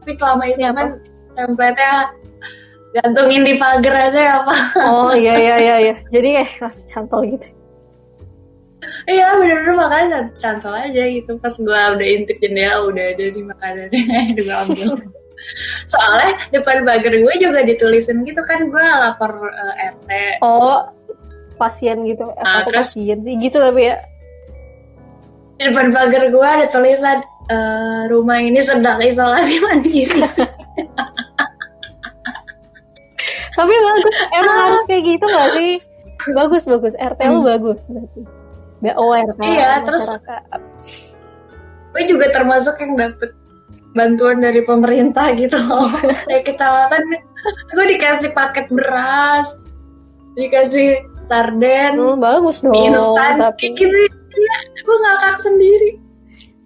tapi 0.03 0.11
selama 0.15 0.43
isoman 0.47 0.87
template-nya 1.31 2.11
gantungin 2.95 3.43
di 3.43 3.53
pagar 3.59 4.07
aja 4.07 4.19
ya 4.19 4.37
pak. 4.47 4.59
Oh 4.79 5.11
iya 5.11 5.33
iya 5.35 5.55
iya 5.59 5.75
iya. 5.83 5.95
Jadi 6.15 6.27
kayak 6.39 6.49
kelas 6.59 6.77
cantol 6.87 7.21
gitu. 7.27 7.47
Iya 9.05 9.37
bener-bener 9.37 9.75
makanya 9.75 10.19
cantol 10.39 10.73
aja 10.73 11.03
gitu. 11.09 11.31
Pas 11.37 11.51
gue 11.51 11.79
udah 11.99 12.07
intip 12.07 12.37
jendela 12.39 12.85
udah 12.87 13.05
ada 13.11 13.25
di 13.27 13.41
makanannya 13.43 14.01
gue 14.37 14.55
ambil 14.69 14.89
soalnya 15.85 16.41
depan 16.49 16.81
pagar 16.87 17.13
gue 17.13 17.33
juga 17.37 17.61
ditulisin 17.61 18.23
gitu 18.25 18.39
kan 18.47 18.65
gue 18.71 18.81
lapor 18.81 19.31
eh, 19.51 19.91
RT. 19.93 20.09
Oh 20.41 20.87
pasien 21.59 22.01
gitu. 22.07 22.25
Eh, 22.33 22.41
Ah, 22.41 22.63
aku 22.63 22.71
terus? 22.71 22.95
pasien. 22.95 23.19
Gitu 23.21 23.57
tapi 23.59 23.91
ya. 23.91 23.99
Di 25.55 25.69
depan 25.69 25.91
pagar 25.91 26.23
gue 26.31 26.47
ada 26.47 26.65
tulisan 26.71 27.19
eh, 27.51 28.01
rumah 28.09 28.39
ini 28.41 28.57
sedang 28.57 28.97
isolasi 29.03 29.59
mandiri 29.61 30.19
tapi 33.55 33.73
bagus 33.73 34.15
emang 34.31 34.57
harus 34.61 34.81
kayak 34.85 35.03
gitu 35.07 35.25
gak 35.25 35.49
sih? 35.53 35.71
Bagus 36.31 36.63
bagus. 36.63 36.93
RT 36.93 37.19
lu 37.25 37.41
bagus 37.41 37.87
berarti. 37.87 38.21
Kan 39.31 39.41
Iya, 39.41 39.81
terus- 39.81 40.11
gue 41.91 42.03
juga 42.05 42.27
termasuk 42.29 42.75
yang 42.77 42.93
dapet 42.95 43.31
bantuan 43.91 44.37
dari 44.37 44.59
pemerintah 44.61 45.31
gitu 45.33 45.55
loh. 45.55 45.87
Kayak 46.27 46.43
kecamatan. 46.45 47.01
Gue 47.71 47.85
dikasih 47.89 48.31
paket 48.31 48.67
beras 48.67 49.63
dikasih 50.35 50.99
sarden 51.25 51.95
Hmm, 51.95 52.19
bagus 52.19 52.59
dong 52.59 52.75
instan 52.75 53.39
tapi 53.39 53.71
gitu. 53.71 53.87
Ya 54.35 54.55
gue 54.77 54.97
ngakak 54.99 55.35
sendiri. 55.39 55.89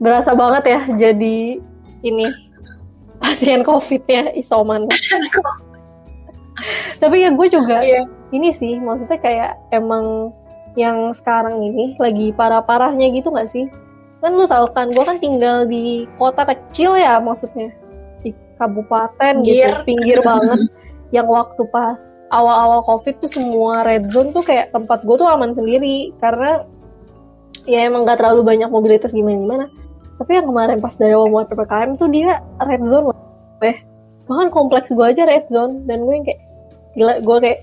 Berasa 0.01 0.33
banget 0.33 0.63
ya 0.65 0.81
jadi 0.97 1.61
ini 2.01 2.25
pasien 3.19 3.61
covid 3.61 4.01
ya 4.03 4.31
isoman 4.33 4.89
tapi 6.99 7.23
ya 7.23 7.31
gue 7.31 7.47
juga 7.47 7.81
Iya. 7.81 8.03
ini 8.29 8.51
sih 8.51 8.77
maksudnya 8.77 9.17
kayak 9.17 9.51
emang 9.71 10.35
yang 10.77 11.11
sekarang 11.11 11.59
ini 11.59 11.97
lagi 11.97 12.29
parah-parahnya 12.31 13.09
gitu 13.11 13.33
gak 13.33 13.49
sih? 13.49 13.65
Kan 14.21 14.35
lu 14.35 14.45
tahu 14.45 14.69
kan 14.75 14.91
gue 14.91 15.01
kan 15.01 15.17
tinggal 15.17 15.65
di 15.65 16.05
kota 16.19 16.45
kecil 16.45 16.93
ya 16.95 17.17
maksudnya. 17.17 17.71
Di 18.21 18.31
kabupaten 18.55 19.41
gitu 19.43 19.63
Pinggir. 19.65 19.73
pinggir 19.87 20.17
banget. 20.21 20.59
Yang 21.09 21.27
waktu 21.33 21.63
pas 21.73 21.99
awal-awal 22.29 22.85
covid 22.85 23.17
tuh 23.17 23.31
semua 23.31 23.81
red 23.81 24.05
zone 24.13 24.29
tuh 24.29 24.45
kayak 24.45 24.69
tempat 24.69 25.01
gue 25.01 25.15
tuh 25.17 25.25
aman 25.25 25.55
sendiri. 25.57 26.13
Karena 26.21 26.63
ya 27.65 27.87
emang 27.89 28.05
gak 28.05 28.21
terlalu 28.21 28.45
banyak 28.45 28.69
mobilitas 28.69 29.09
gimana-gimana. 29.11 29.71
Tapi 30.19 30.31
yang 30.35 30.47
kemarin 30.51 30.77
pas 30.83 30.93
dari 30.99 31.15
awal 31.15 31.31
mulai 31.31 31.47
ppkm 31.47 31.89
tuh 31.95 32.07
dia 32.11 32.43
red 32.61 32.83
zone 32.85 33.15
weh. 33.63 33.77
Bahkan 34.29 34.47
kompleks 34.53 34.93
gue 34.93 35.05
aja 35.07 35.25
red 35.25 35.49
zone. 35.49 35.87
Dan 35.87 36.05
gue 36.05 36.13
yang 36.13 36.25
kayak 36.27 36.39
gila 36.99 37.23
gue 37.23 37.37
kayak 37.39 37.59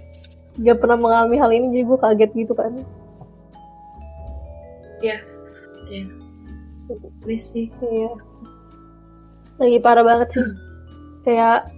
gak 0.65 0.79
pernah 0.81 0.97
mengalami 0.97 1.37
hal 1.37 1.51
ini 1.53 1.67
jadi 1.77 1.85
gue 1.85 1.99
kaget 2.01 2.31
gitu 2.33 2.53
kan. 2.57 2.73
Please 7.21 7.53
sih. 7.53 7.69
Iya. 7.83 8.13
Lagi 9.61 9.79
parah 9.85 10.05
banget 10.07 10.29
sih. 10.41 10.47
Kayak 11.27 11.69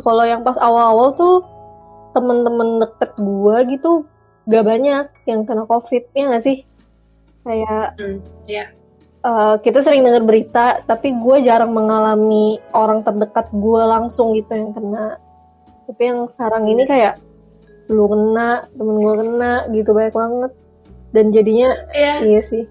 kalau 0.00 0.24
yang 0.24 0.42
pas 0.46 0.58
awal-awal 0.58 1.14
tuh 1.14 1.42
temen-temen 2.16 2.82
deket 2.82 3.10
gue 3.18 3.56
gitu 3.76 3.92
gak 4.48 4.64
banyak 4.64 5.06
yang 5.28 5.44
kena 5.44 5.68
covid 5.68 6.08
ya 6.16 6.32
gak 6.32 6.44
sih? 6.44 6.64
Kayak 7.44 7.94
Hmm, 8.00 8.18
iya. 8.48 8.72
eh, 9.22 9.54
kita 9.62 9.84
sering 9.84 10.02
dengar 10.02 10.24
berita 10.24 10.82
tapi 10.88 11.14
gue 11.14 11.36
jarang 11.44 11.70
mengalami 11.74 12.56
orang 12.72 13.04
terdekat 13.04 13.52
gue 13.52 13.82
langsung 13.84 14.32
gitu 14.34 14.50
yang 14.56 14.72
kena 14.72 15.20
tapi 15.88 16.02
yang 16.04 16.28
sekarang 16.28 16.68
ini 16.68 16.84
kayak 16.84 17.16
lu 17.88 18.04
kena 18.04 18.68
temen 18.76 18.96
gue 19.00 19.14
kena 19.16 19.52
gitu 19.72 19.90
banyak 19.96 20.12
banget 20.12 20.52
dan 21.16 21.24
jadinya 21.32 21.70
Iya. 21.96 22.14
iya 22.22 22.40
sih 22.44 22.64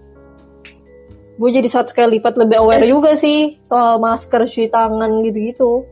gue 1.37 1.49
jadi 1.49 1.65
satu 1.65 1.93
kali 1.93 2.21
lipat 2.21 2.37
lebih 2.37 2.61
aware 2.61 2.85
juga 2.85 3.17
sih 3.17 3.57
soal 3.61 3.97
masker 3.97 4.45
cuci 4.45 4.69
tangan 4.69 5.25
gitu-gitu 5.25 5.85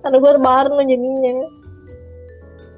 karena 0.00 0.16
gue 0.18 0.30
parno 0.38 0.80
jadinya 0.82 1.50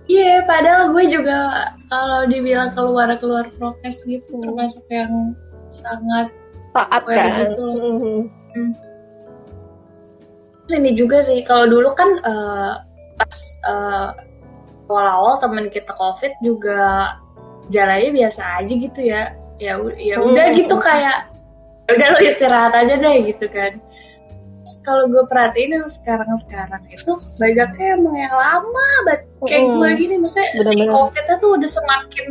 Iya, 0.06 0.46
padahal 0.46 0.94
gue 0.94 1.02
juga 1.10 1.66
kalau 1.90 2.30
dibilang 2.30 2.70
keluar 2.78 3.10
keluar 3.18 3.50
prokes 3.58 4.06
gitu 4.06 4.38
Hmm. 4.38 4.42
termasuk 4.46 4.86
yang 4.86 5.34
sangat 5.66 6.30
taat 6.70 7.02
kan 7.02 7.50
gitu. 7.50 7.66
Mhm. 7.74 8.18
Terus 10.62 10.78
ini 10.78 10.90
juga 10.94 11.26
sih 11.26 11.42
kalau 11.42 11.66
dulu 11.66 11.90
kan 11.90 12.22
eh, 12.22 12.72
pas 13.16 13.36
eh, 13.64 14.08
awal-awal 14.86 15.34
temen 15.36 15.66
kita 15.66 15.90
covid 15.92 16.32
juga 16.38 17.16
jalannya 17.66 18.14
biasa 18.14 18.62
aja 18.62 18.72
gitu 18.72 19.00
ya 19.02 19.22
ya 19.58 19.74
ya 19.96 20.16
Hmm. 20.16 20.30
udah 20.30 20.46
gitu 20.52 20.76
kayak 20.76 21.26
"Ya 21.86 21.92
udah 21.92 22.08
lo 22.12 22.18
istirahat 22.20 22.72
aja 22.76 22.94
deh 22.94 23.16
gitu 23.26 23.46
kan 23.48 23.80
kalau 24.82 25.06
gue 25.06 25.22
perhatiin 25.24 25.72
yang 25.72 25.86
sekarang-sekarang 25.86 26.82
itu 26.86 27.06
banyaknya 27.38 27.94
emang 27.94 28.16
yang 28.16 28.34
lama 28.34 28.66
banget 29.06 29.20
kayak 29.40 29.62
Mm-mm. 29.62 29.76
gue 29.78 29.90
gini 29.96 30.14
maksudnya 30.18 30.48
si 30.50 30.58
Bener-bener. 30.60 30.90
covidnya 30.90 31.34
tuh 31.38 31.50
udah 31.54 31.70
semakin 31.70 32.26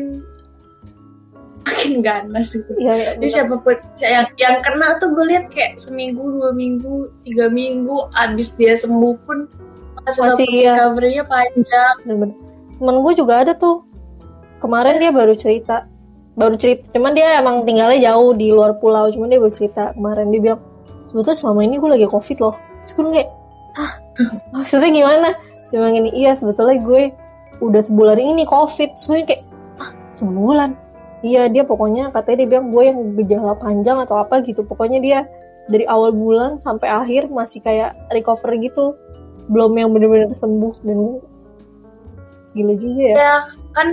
makin 1.65 1.91
ganas 1.99 2.47
gitu 2.53 2.71
Iya, 2.75 2.93
iya, 2.93 3.09
jadi 3.09 3.19
bener. 3.19 3.31
siapa 3.33 3.55
pun 3.57 3.75
yang 3.97 4.27
yang 4.37 4.55
kena 4.61 4.87
tuh 4.95 5.09
gue 5.11 5.25
lihat 5.25 5.45
kayak 5.49 5.71
seminggu 5.75 6.21
dua 6.29 6.51
minggu 6.51 6.93
tiga 7.23 7.49
minggu 7.49 8.05
abis 8.13 8.53
dia 8.53 8.75
sembuh 8.75 9.15
pun 9.25 9.49
masih, 10.05 10.45
iya. 10.45 10.73
recovery-nya 10.77 11.23
panjang. 11.25 11.95
Bener-bener. 12.05 12.37
Temen 12.77 12.95
gue 13.01 13.13
juga 13.17 13.33
ada 13.41 13.53
tuh. 13.57 13.81
Kemarin 14.61 15.01
dia 15.01 15.11
baru 15.11 15.33
cerita. 15.33 15.89
Baru 16.35 16.59
cerita 16.59 16.91
cuman 16.91 17.15
dia 17.15 17.39
emang 17.39 17.63
tinggalnya 17.63 18.11
jauh 18.11 18.35
di 18.35 18.51
luar 18.51 18.75
pulau 18.83 19.07
cuman 19.07 19.31
dia 19.31 19.39
baru 19.39 19.53
cerita 19.55 19.95
kemarin. 19.95 20.29
Dia 20.35 20.41
bilang 20.43 20.61
sebetulnya 21.07 21.37
selama 21.39 21.61
ini 21.63 21.75
gue 21.79 21.89
lagi 21.89 22.07
covid 22.11 22.37
loh. 22.43 22.55
Terus 22.83 22.91
gue 22.93 23.03
kayak 23.15 23.29
hah? 23.79 23.91
Maksudnya 24.53 24.89
gimana? 24.91 25.29
Dia 25.71 25.77
bilang 25.79 25.95
gini 25.95 26.09
iya 26.11 26.31
sebetulnya 26.35 26.77
gue 26.83 27.03
udah 27.63 27.81
sebulan 27.81 28.19
ini 28.19 28.43
covid. 28.43 28.99
Terus 28.99 29.05
gue 29.07 29.17
kayak 29.23 29.43
ah 29.79 29.91
sebulan? 30.11 30.75
Iya 31.23 31.47
dia 31.49 31.63
pokoknya 31.63 32.11
katanya 32.11 32.37
dia 32.43 32.47
bilang 32.51 32.67
gue 32.69 32.83
yang 32.83 32.99
gejala 33.15 33.55
panjang 33.55 33.97
atau 34.03 34.19
apa 34.19 34.43
gitu. 34.43 34.67
Pokoknya 34.67 34.99
dia 34.99 35.19
dari 35.71 35.87
awal 35.89 36.13
bulan 36.13 36.61
sampai 36.61 36.91
akhir 36.91 37.31
masih 37.31 37.63
kayak 37.63 37.97
recover 38.13 38.53
gitu 38.59 38.93
belum 39.45 39.71
yang 39.75 39.89
bener-bener 39.91 40.31
sembuh 40.31 40.73
dan 40.81 40.97
gue 40.97 41.19
gila 42.53 42.73
juga 42.75 43.01
ya 43.03 43.13
ya 43.13 43.35
kan 43.71 43.87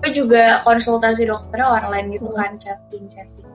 gue 0.00 0.10
juga 0.10 0.58
konsultasi 0.62 1.24
dokternya 1.24 1.68
online 1.68 2.16
gitu 2.16 2.28
Hmm. 2.28 2.38
kan 2.38 2.50
chatting 2.58 3.06
chatting 3.08 3.46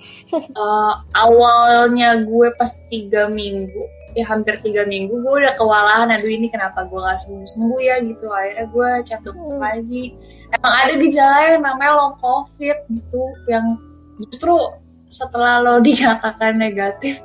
Eh, 0.32 0.92
awalnya 1.12 2.22
gue 2.22 2.48
pas 2.54 2.70
tiga 2.88 3.26
minggu 3.26 3.82
ya 4.10 4.24
hampir 4.26 4.56
tiga 4.58 4.86
minggu 4.86 5.12
gue 5.12 5.34
udah 5.38 5.54
kewalahan 5.54 6.08
aduh 6.08 6.26
ini 6.26 6.46
kenapa 6.46 6.82
gue 6.82 6.98
gak 6.98 7.18
sembuh 7.20 7.46
sembuh 7.46 7.78
ya 7.78 7.98
gitu 8.00 8.26
akhirnya 8.26 8.66
gue 8.66 8.88
chat 9.04 9.20
dokter 9.20 9.42
Hmm. 9.44 9.60
lagi 9.60 10.14
emang 10.50 10.72
ada 10.72 10.92
gejala 10.96 11.38
yang 11.46 11.62
namanya 11.62 11.92
long 11.94 12.14
covid 12.16 12.78
gitu 12.88 13.22
yang 13.46 13.74
justru 14.18 14.54
setelah 15.06 15.58
lo 15.58 15.82
dinyatakan 15.82 16.56
negatif 16.56 17.18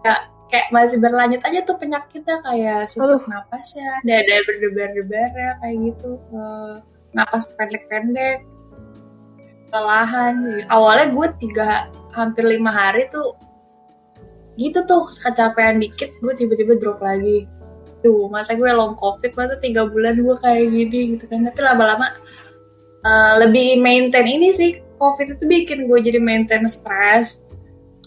ya 0.00 0.26
kayak 0.48 0.68
masih 0.72 0.96
berlanjut 0.96 1.44
aja 1.44 1.60
tuh 1.64 1.76
penyakitnya 1.76 2.40
kayak 2.40 2.88
sesak 2.88 3.24
napasnya 3.28 4.00
dada 4.04 4.36
berdebar-debar 4.48 5.30
ya 5.36 5.52
kayak 5.60 5.76
gitu. 5.92 6.10
Eh, 6.32 6.74
napas 7.12 7.52
pendek-pendek 7.56 8.44
kelelahan. 9.68 10.64
Awalnya 10.72 11.06
gue 11.12 11.26
tiga 11.48 11.92
hampir 12.16 12.44
lima 12.48 12.72
hari 12.72 13.06
tuh 13.12 13.36
gitu 14.58 14.82
tuh 14.88 15.06
kecapean 15.22 15.78
dikit 15.78 16.10
gue 16.18 16.32
tiba-tiba 16.34 16.80
drop 16.80 17.00
lagi. 17.04 17.44
Duh 18.00 18.30
masa 18.32 18.56
gue 18.56 18.70
long 18.72 18.96
covid 18.96 19.36
masa 19.36 19.60
tiga 19.60 19.84
bulan 19.84 20.16
gue 20.16 20.36
kayak 20.40 20.64
gini 20.72 21.00
gitu 21.16 21.24
kan. 21.28 21.44
Tapi 21.44 21.60
lama-lama 21.60 22.16
eh, 23.04 23.34
lebih 23.44 23.84
maintain 23.84 24.24
ini 24.24 24.48
sih 24.56 24.80
covid 24.96 25.36
itu 25.36 25.44
bikin 25.44 25.86
gue 25.86 25.98
jadi 26.00 26.20
maintain 26.20 26.64
stres 26.64 27.47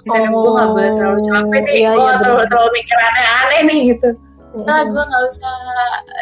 dan 0.06 0.34
gue 0.34 0.52
gak 0.58 0.70
boleh 0.74 0.92
terlalu 0.98 1.20
capek 1.26 1.62
nih. 1.62 1.74
Iya, 1.78 1.90
gue 1.94 2.02
iya, 2.02 2.16
terlalu, 2.18 2.44
terlalu 2.50 2.70
mikir 2.74 2.98
aneh-aneh 2.98 3.62
nih 3.66 3.80
gitu. 3.96 4.10
Mm-mm. 4.52 4.68
nah 4.68 4.84
gue 4.84 5.00
gak 5.00 5.24
usah 5.32 5.56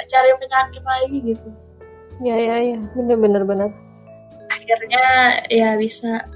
cari 0.05 0.29
penyakit 0.37 0.83
lagi 0.85 1.17
gitu. 1.33 1.49
Ya 2.19 2.35
ya 2.35 2.55
ya 2.75 2.79
bener 2.93 3.17
bener 3.17 3.43
bener. 3.47 3.69
Akhirnya 4.51 5.05
ya 5.49 5.79
bisa 5.79 6.27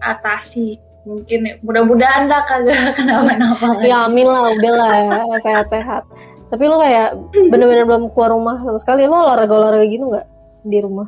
atasi. 0.00 0.80
Mungkin 1.06 1.40
ya. 1.46 1.54
mudah-mudahan 1.62 2.26
dah 2.26 2.42
kagak 2.50 2.74
kenapa-napa 2.98 3.78
lagi. 3.78 3.86
ya 3.94 4.10
amin 4.10 4.26
lah 4.26 4.50
udah 4.58 4.72
lah 4.74 4.92
ya. 4.98 5.20
Sehat-sehat. 5.46 6.02
Tapi 6.46 6.62
lo 6.66 6.82
kayak 6.82 7.14
bener-bener 7.50 7.86
belum 7.86 8.10
keluar 8.10 8.34
rumah 8.34 8.58
sama 8.64 8.78
sekali. 8.82 9.06
Lo 9.06 9.22
olahraga 9.22 9.54
olahraga 9.54 9.86
gitu 9.86 10.10
nggak 10.10 10.26
di 10.66 10.78
rumah 10.82 11.06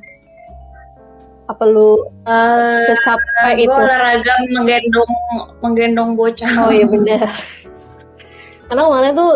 apa 1.49 1.65
lu 1.65 1.97
Eh, 2.29 2.77
secapek 2.85 3.57
itu? 3.65 3.73
olahraga 3.73 4.33
menggendong 4.53 5.13
menggendong 5.65 6.11
bocah. 6.13 6.49
Oh 6.61 6.73
iya 6.73 6.85
bener. 6.85 7.25
Karena 8.69 8.83
kemarin 8.85 9.13
tuh 9.17 9.33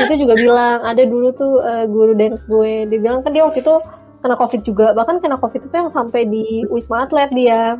itu 0.00 0.24
juga 0.24 0.34
bilang 0.38 0.80
ada 0.80 1.02
dulu 1.04 1.28
tuh 1.34 1.60
eh, 1.60 1.84
guru 1.84 2.16
dance 2.16 2.46
gue 2.46 2.86
dia 2.88 2.98
bilang 2.98 3.20
kan 3.20 3.36
dia 3.36 3.44
waktu 3.44 3.60
itu 3.60 3.74
kena 4.22 4.34
covid 4.34 4.60
juga. 4.64 4.86
Bahkan 4.96 5.20
kena 5.20 5.36
covid 5.36 5.60
itu 5.60 5.74
yang 5.74 5.92
sampai 5.92 6.24
di 6.24 6.64
wisma 6.72 7.04
atlet 7.04 7.28
dia. 7.30 7.76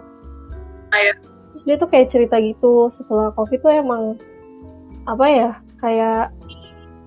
Ayo. 0.93 1.13
terus 1.53 1.65
dia 1.65 1.77
tuh 1.77 1.89
kayak 1.89 2.09
cerita 2.09 2.37
gitu 2.41 2.89
setelah 2.89 3.29
covid 3.33 3.61
tuh 3.61 3.73
emang 3.73 4.17
apa 5.05 5.25
ya 5.29 5.51
kayak 5.77 6.33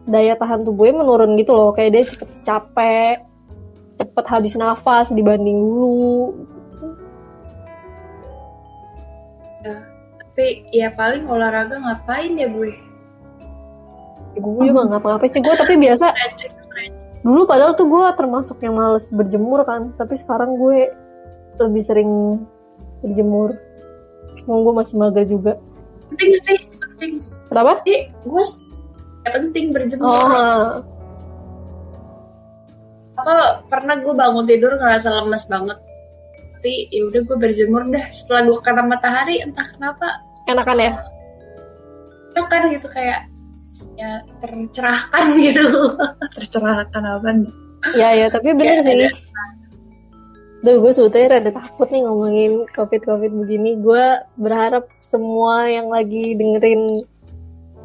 daya 0.06 0.38
tahan 0.38 0.62
tubuhnya 0.62 1.02
menurun 1.02 1.38
gitu 1.38 1.54
loh. 1.54 1.70
Kayak 1.74 1.92
dia 1.94 2.04
cepet 2.10 2.30
capek 2.42 3.18
cepet 3.96 4.26
habis 4.28 4.54
nafas 4.56 5.08
dibanding 5.10 5.56
dulu 5.56 6.34
tapi 10.20 10.68
ya 10.70 10.92
paling 10.94 11.26
olahraga 11.32 11.80
ngapain 11.80 12.36
ya 12.36 12.52
gue 12.52 12.76
gue 14.36 14.68
juga 14.68 14.84
nggak 14.84 15.00
ngapa-ngapain 15.00 15.32
sih. 15.32 15.40
Gue 15.40 15.56
tapi 15.56 15.80
biasa 15.80 16.12
stretching 16.12 16.54
stretching. 16.60 17.12
dulu 17.24 17.48
padahal 17.48 17.74
tuh 17.74 17.88
gue 17.88 18.04
termasuk 18.20 18.60
yang 18.60 18.76
males 18.76 19.08
berjemur 19.16 19.64
kan. 19.64 19.96
Tapi 19.96 20.14
sekarang 20.20 20.60
gue 20.60 20.92
lebih 21.60 21.84
sering 21.84 22.44
berjemur. 23.00 23.56
Emang 24.44 24.60
gue 24.68 24.74
masih 24.76 24.96
mager 25.00 25.24
juga. 25.24 25.54
Penting 26.12 26.32
sih 26.44 26.60
penting. 26.68 27.24
Kenapa? 27.48 27.80
sih 27.88 28.12
gue 28.12 28.44
ya 29.24 29.30
penting 29.40 29.66
berjemur. 29.72 30.12
Oh, 30.12 30.84
apa 33.16 33.64
pernah 33.72 33.96
gue 34.04 34.12
bangun 34.12 34.44
tidur 34.44 34.76
ngerasa 34.76 35.24
lemes 35.24 35.48
banget 35.48 35.80
tapi 36.66 36.90
ya 36.90 37.06
udah 37.06 37.22
gue 37.30 37.38
berjemur 37.38 37.86
dah. 37.94 38.06
Setelah 38.10 38.42
gue 38.50 38.58
kena 38.66 38.82
matahari 38.90 39.38
entah 39.38 39.70
kenapa. 39.70 40.18
Enakan 40.50 40.82
ya? 40.82 40.94
itu 42.36 42.42
kan 42.52 42.62
gitu 42.74 42.88
kayak 42.90 43.30
ya 44.02 44.18
tercerahkan 44.42 45.26
gitu. 45.46 45.94
Tercerahkan 46.34 47.04
apa 47.06 47.30
nih? 47.38 47.54
Ya 47.94 48.10
ya 48.18 48.28
tapi 48.34 48.58
bener 48.58 48.82
Kayak 48.82 48.90
sih. 48.90 48.98
ada- 49.06 49.22
Duh 50.66 50.82
gue 50.82 50.90
sebetulnya 50.90 51.38
rada 51.38 51.52
takut 51.54 51.86
nih 51.94 52.02
ngomongin 52.02 52.52
covid-covid 52.74 53.30
begini. 53.30 53.78
Gue 53.78 54.26
berharap 54.42 54.90
semua 55.06 55.70
yang 55.70 55.94
lagi 55.94 56.34
dengerin 56.34 57.06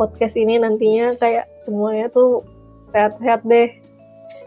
podcast 0.00 0.40
ini 0.40 0.56
nantinya 0.56 1.20
kayak 1.20 1.52
semuanya 1.68 2.08
tuh 2.08 2.48
sehat-sehat 2.88 3.44
deh 3.44 3.68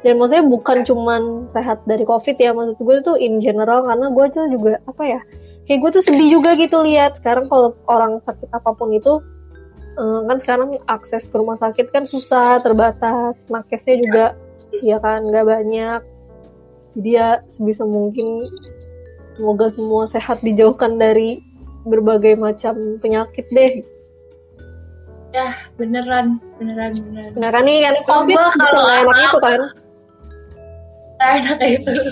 dan 0.03 0.19
maksudnya 0.19 0.43
bukan 0.43 0.83
cuman 0.83 1.47
sehat 1.47 1.79
dari 1.87 2.03
covid 2.03 2.35
ya 2.35 2.51
maksud 2.51 2.75
gue 2.75 2.97
tuh 3.07 3.15
in 3.15 3.39
general 3.39 3.87
karena 3.87 4.11
gue 4.11 4.25
tuh 4.35 4.45
juga 4.51 4.75
apa 4.83 5.03
ya 5.07 5.19
kayak 5.63 5.79
gue 5.79 5.91
tuh 5.95 6.03
sedih 6.03 6.29
juga 6.39 6.59
gitu 6.59 6.83
lihat. 6.83 7.23
Sekarang 7.23 7.47
kalau 7.47 7.71
orang 7.87 8.19
sakit 8.27 8.51
apa 8.51 8.75
pun 8.75 8.91
itu 8.91 9.23
eh, 9.95 10.21
kan 10.27 10.37
sekarang 10.43 10.75
akses 10.91 11.31
ke 11.31 11.35
rumah 11.39 11.55
sakit 11.55 11.95
kan 11.95 12.03
susah 12.03 12.59
terbatas 12.59 13.47
nakesnya 13.47 13.95
juga 13.95 14.25
ya 14.83 14.99
kan 14.99 15.23
nggak 15.23 15.47
banyak. 15.47 16.01
Jadi 16.99 17.09
ya 17.15 17.39
sebisa 17.47 17.87
mungkin 17.87 18.43
semoga 19.39 19.71
semua 19.71 20.03
sehat 20.05 20.43
dijauhkan 20.43 20.99
dari 20.99 21.41
berbagai 21.87 22.35
macam 22.35 22.99
penyakit 22.99 23.47
deh 23.55 23.83
beneran 25.75 26.37
beneran 26.61 26.91
beneran. 26.93 27.31
Nah 27.37 27.49
kan 27.49 27.63
nih 27.65 27.77
kan 27.81 27.95
covid 28.05 28.35
gua 28.37 28.49
bisa 28.53 28.77
nggak 28.77 28.99
enak 29.01 29.17
itu 29.17 29.39
kan? 29.41 29.59
Nggak 31.17 31.31
enak 31.41 31.59
itu. 31.65 31.93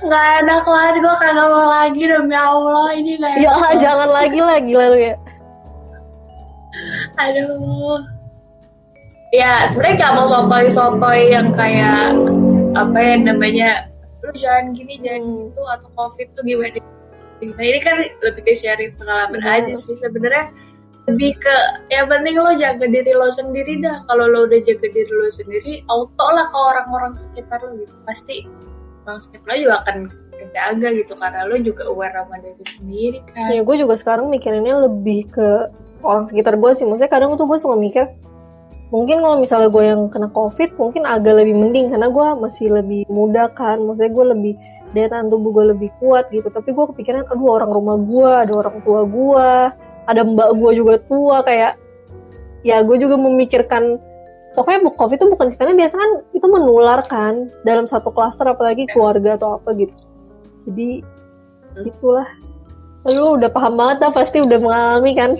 Nggak 0.00 0.26
enak 0.40 0.64
banget 0.64 0.94
gue 1.04 1.14
kagak 1.20 1.44
mau 1.52 1.68
lagi 1.68 2.02
demi 2.08 2.32
allah 2.32 2.88
ini 2.96 3.20
nggak 3.20 3.44
ya 3.44 3.52
enak. 3.52 3.72
jangan 3.84 4.08
lagi 4.08 4.40
lah 4.40 4.56
gila 4.64 4.86
lu 4.88 4.98
ya. 4.98 5.14
Aduh. 7.20 8.00
Ya 9.32 9.64
sebenarnya 9.68 9.96
gak 9.96 10.12
mau 10.16 10.26
sotoy-sotoy 10.28 11.32
yang 11.32 11.52
kayak 11.56 12.16
apa 12.72 12.96
ya 13.00 13.14
namanya 13.16 13.70
lu 14.24 14.32
jangan 14.36 14.72
gini 14.72 14.96
jangan 15.04 15.20
Hmm. 15.24 15.36
gitu 15.48 15.60
atau 15.68 15.88
covid 15.96 16.28
tuh 16.32 16.42
gimana? 16.44 16.80
Nah, 17.42 17.64
ini 17.64 17.78
kan 17.82 18.00
lebih 18.00 18.42
ke 18.46 18.54
sharing 18.54 18.94
pengalaman 18.96 19.36
Benar. 19.42 19.66
aja 19.66 19.74
sih 19.74 19.98
sebenarnya 19.98 20.48
lebih 21.10 21.34
ke 21.34 21.56
yang 21.90 22.06
penting 22.06 22.38
lo 22.38 22.54
jaga 22.54 22.86
diri 22.86 23.10
lo 23.10 23.26
sendiri 23.34 23.82
dah. 23.82 24.06
Kalau 24.06 24.30
lo 24.30 24.46
udah 24.46 24.60
jaga 24.62 24.86
diri 24.86 25.10
lo 25.10 25.26
sendiri 25.34 25.82
auto 25.90 26.26
lah 26.30 26.46
ke 26.46 26.58
orang-orang 26.58 27.12
sekitar 27.18 27.58
lo 27.58 27.74
gitu. 27.74 27.94
Pasti 28.06 28.46
orang 29.02 29.18
sekitar 29.18 29.46
lo 29.50 29.56
juga 29.58 29.74
akan 29.82 29.96
kejaga 30.30 30.88
gitu 30.94 31.12
karena 31.18 31.40
lo 31.46 31.56
juga 31.58 31.82
aware 31.90 32.14
sama 32.22 32.36
diri 32.38 32.64
sendiri 32.78 33.18
kan. 33.34 33.50
Ya 33.50 33.62
gue 33.66 33.76
juga 33.78 33.94
sekarang 33.98 34.30
mikirinnya 34.30 34.86
lebih 34.86 35.26
ke 35.26 35.48
orang 36.06 36.30
sekitar 36.30 36.54
gue 36.54 36.70
sih. 36.78 36.86
Maksudnya 36.86 37.10
kadang 37.10 37.34
tuh 37.34 37.50
gue 37.50 37.58
suka 37.58 37.74
mikir 37.74 38.06
mungkin 38.92 39.24
kalau 39.24 39.40
misalnya 39.40 39.72
gue 39.72 39.82
yang 39.88 40.06
kena 40.12 40.28
covid 40.30 40.76
mungkin 40.76 41.08
agak 41.08 41.40
lebih 41.40 41.56
mending 41.56 41.90
karena 41.90 42.12
gue 42.12 42.26
masih 42.38 42.66
lebih 42.70 43.10
muda 43.10 43.50
kan. 43.50 43.82
Maksudnya 43.82 44.14
gue 44.14 44.26
lebih 44.38 44.54
daya 44.94 45.08
tahan 45.10 45.26
tubuh 45.34 45.50
gue 45.50 45.74
lebih 45.74 45.90
kuat 45.98 46.30
gitu. 46.30 46.46
Tapi 46.46 46.70
gue 46.70 46.84
kepikiran 46.94 47.26
aduh 47.26 47.58
orang 47.58 47.74
rumah 47.74 47.98
gue 47.98 48.30
ada 48.46 48.54
orang 48.54 48.78
tua 48.86 49.02
gue 49.02 49.50
ada 50.06 50.22
mbak 50.22 50.58
gue 50.58 50.72
juga 50.76 50.94
tua 51.06 51.42
kayak 51.42 51.78
ya 52.62 52.82
gue 52.82 52.96
juga 52.98 53.18
memikirkan 53.18 53.98
pokoknya 54.52 54.80
bu- 54.84 54.94
covid 54.94 55.18
itu 55.18 55.26
bukan 55.30 55.48
karena 55.54 55.74
biasa 55.74 55.94
kan 55.96 56.10
itu 56.30 56.46
menular 56.46 57.00
kan 57.06 57.50
dalam 57.62 57.86
satu 57.86 58.10
klaster 58.10 58.46
apalagi 58.46 58.86
keluarga 58.90 59.34
atau 59.34 59.58
apa 59.58 59.72
gitu. 59.74 59.94
Jadi 60.68 61.02
itulah. 61.82 62.28
Lu 63.02 63.34
udah 63.34 63.50
paham 63.50 63.74
banget 63.74 63.96
dah 64.06 64.12
pasti 64.14 64.38
udah 64.38 64.58
mengalami 64.62 65.12
kan. 65.16 65.34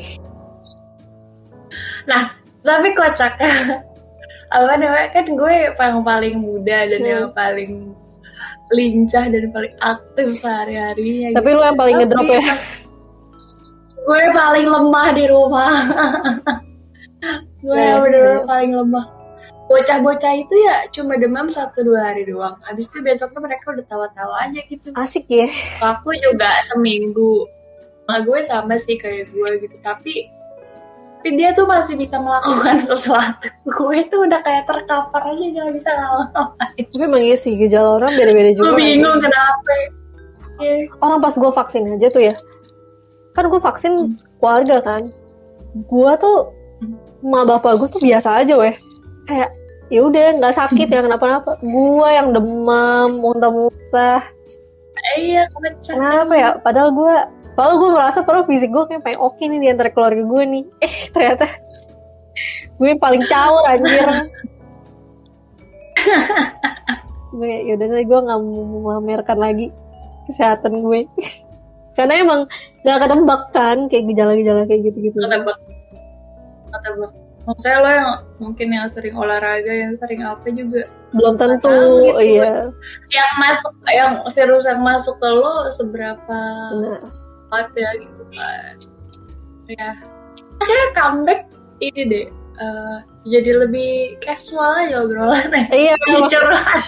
Tapi 2.63 2.89
kocak. 2.95 3.39
Apa 4.53 4.77
namanya 4.77 5.09
kan 5.17 5.25
gue 5.33 5.53
yang 5.73 6.05
paling 6.05 6.37
muda 6.37 6.79
dan 6.85 7.01
Hmm. 7.01 7.09
yang 7.09 7.27
paling 7.33 7.73
lincah 8.73 9.29
dan 9.29 9.53
paling 9.53 9.75
aktif 9.81 10.33
sehari-harinya 10.33 11.37
tapi 11.37 11.53
lu 11.53 11.61
yang 11.61 11.77
paling 11.77 11.97
ngedrop 12.01 12.25
ya 12.25 12.41
gue 14.03 14.21
paling 14.33 14.67
lemah 14.67 15.09
di 15.13 15.25
rumah. 15.27 15.73
Gue 17.59 17.71
Ya, 17.73 17.95
yang 17.95 18.03
bener 18.03 18.23
ya. 18.23 18.37
paling 18.43 18.73
lemah. 18.75 19.07
Bocah-bocah 19.65 20.35
itu 20.37 20.55
ya 20.59 20.85
cuma 20.91 21.15
demam 21.15 21.47
satu 21.49 21.81
dua 21.81 22.11
hari 22.11 22.27
doang. 22.27 22.59
Abis 22.67 22.91
itu 22.91 22.99
besok 23.01 23.31
tuh 23.31 23.41
mereka 23.41 23.71
udah 23.71 23.87
tawa-tawa 23.87 24.35
aja 24.43 24.61
gitu. 24.61 24.91
Asik 24.93 25.31
ya. 25.31 25.47
Aku 25.81 26.11
juga 26.13 26.61
seminggu. 26.67 27.47
Sama 28.03 28.19
gue 28.21 28.39
sama 28.43 28.75
sih 28.77 28.99
kayak 28.99 29.31
gue 29.31 29.51
gitu. 29.63 29.77
Tapi 29.79 30.27
tapi 31.23 31.39
dia 31.39 31.55
tuh 31.55 31.71
masih 31.71 31.95
bisa 31.95 32.19
melakukan 32.19 32.83
sesuatu. 32.91 33.47
Gue 33.65 34.03
tuh 34.11 34.27
udah 34.27 34.43
kayak 34.43 34.67
terkapar 34.67 35.23
aja 35.23 35.47
jangan 35.55 35.73
bisa 35.73 35.91
ngapa-ngapain. 35.95 36.83
Tapi 36.83 36.99
emang 36.99 37.23
iya 37.23 37.37
sih 37.39 37.55
gejala 37.55 38.03
orang 38.03 38.13
beda-beda 38.13 38.51
gue 38.51 38.59
juga 38.59 38.75
sih? 38.75 38.79
bingung 38.83 39.19
kenapa. 39.23 39.73
Ya. 40.61 40.75
orang 41.01 41.19
pas 41.19 41.33
gue 41.33 41.49
vaksin 41.49 41.83
aja 41.89 42.07
tuh 42.09 42.23
ya 42.23 42.35
kan 43.33 43.49
gue 43.49 43.61
vaksin 43.61 44.17
keluarga 44.37 44.85
kan 44.85 45.09
gue 45.73 46.13
tuh 46.21 46.53
Ma 47.23 47.47
bapak 47.47 47.79
gue 47.79 47.89
tuh 47.89 48.03
biasa 48.03 48.43
aja 48.43 48.59
weh. 48.59 48.75
Kayak 49.31 49.55
ya 49.87 50.01
udah 50.03 50.43
nggak 50.43 50.55
sakit 50.59 50.89
ya 50.91 51.07
kenapa-napa. 51.07 51.55
Gue 51.63 52.09
yang 52.11 52.35
demam, 52.35 53.23
muntah-muntah. 53.23 54.27
Iya 55.19 55.47
Kenapa 55.83 56.35
ya? 56.35 56.51
Padahal 56.59 56.91
gue 56.91 57.15
Padahal 57.53 57.77
gue 57.85 57.91
merasa 57.93 58.25
padahal 58.25 58.49
fisik 58.49 58.73
gue 58.73 58.85
kayak 58.89 59.05
paling 59.05 59.21
oke 59.21 59.43
nih 59.45 59.61
di 59.61 59.69
antara 59.71 59.93
keluarga 59.95 60.23
gue 60.25 60.43
nih. 60.51 60.65
Eh 60.87 60.95
ternyata 61.15 61.47
gue 62.81 62.89
yang 62.91 62.99
paling 63.03 63.23
caur 63.31 63.63
anjir. 63.69 64.07
gue 67.33 67.53
yaudah 67.71 67.87
gue 68.03 68.21
nggak 68.27 68.41
mau 68.43 68.65
memamerkan 68.67 69.39
lagi 69.39 69.71
kesehatan 70.27 70.83
gue. 70.83 71.07
Karena 71.93 72.15
emang 72.25 72.41
gak 72.83 72.99
ketebak 73.05 73.43
kan 73.53 73.79
kayak 73.89 74.05
gejala-gejala 74.09 74.63
kayak 74.65 74.83
gitu-gitu. 74.89 75.17
Nggak 75.19 75.33
tebak 75.41 75.59
Nggak 76.73 76.83
tebak 76.89 77.13
maksudnya 77.43 77.79
lo 77.83 77.91
yang 77.91 78.11
mungkin 78.39 78.69
yang 78.71 78.87
sering 78.87 79.19
olahraga 79.19 79.73
yang 79.75 79.99
sering 79.99 80.23
apa 80.23 80.47
juga. 80.55 80.87
Belum 81.11 81.35
tentu, 81.35 81.67
tahu 81.69 82.15
gitu. 82.15 82.39
iya. 82.39 82.71
yang 83.11 83.31
masuk 83.43 83.73
yang 83.91 84.13
virus 84.31 84.65
yang 84.65 84.81
masuk 84.81 85.19
ke 85.19 85.29
lo 85.29 85.67
seberapa 85.75 86.39
kuat 87.51 87.69
ya 87.75 87.91
gitu 87.99 88.23
kan. 88.31 88.75
Ya. 89.67 89.91
Akhirnya 90.63 90.89
comeback 90.95 91.41
ini 91.83 92.03
deh 92.07 92.27
eh, 92.63 92.97
jadi 93.27 93.67
lebih 93.67 94.23
casual 94.23 94.87
aja 94.87 95.03
obrolannya. 95.03 95.67
Iya, 95.75 95.99
curhat 96.31 96.87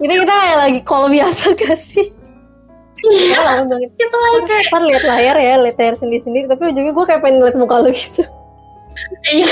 ini 0.00 0.14
kita 0.24 0.36
lagi 0.56 0.80
call 0.80 1.12
biasa 1.12 1.52
gak 1.60 1.76
sih? 1.76 2.08
Iya 3.08 3.32
Iya, 3.32 3.38
lama 3.40 3.64
banget. 3.68 3.90
kita 3.96 4.16
lagi 4.16 4.40
kayak 4.44 4.64
Ntar 4.68 4.82
lihat 4.84 5.04
layar 5.04 5.36
ya, 5.36 5.54
lihat 5.58 5.76
layar 5.78 5.94
sendiri-sendiri. 5.96 6.46
Tapi 6.46 6.62
ujungnya 6.68 6.92
gue 6.92 7.04
kayak 7.06 7.20
pengen 7.20 7.36
ngeliat 7.40 7.56
muka 7.56 7.76
lu 7.80 7.90
gitu. 7.90 8.22
iya 9.26 9.48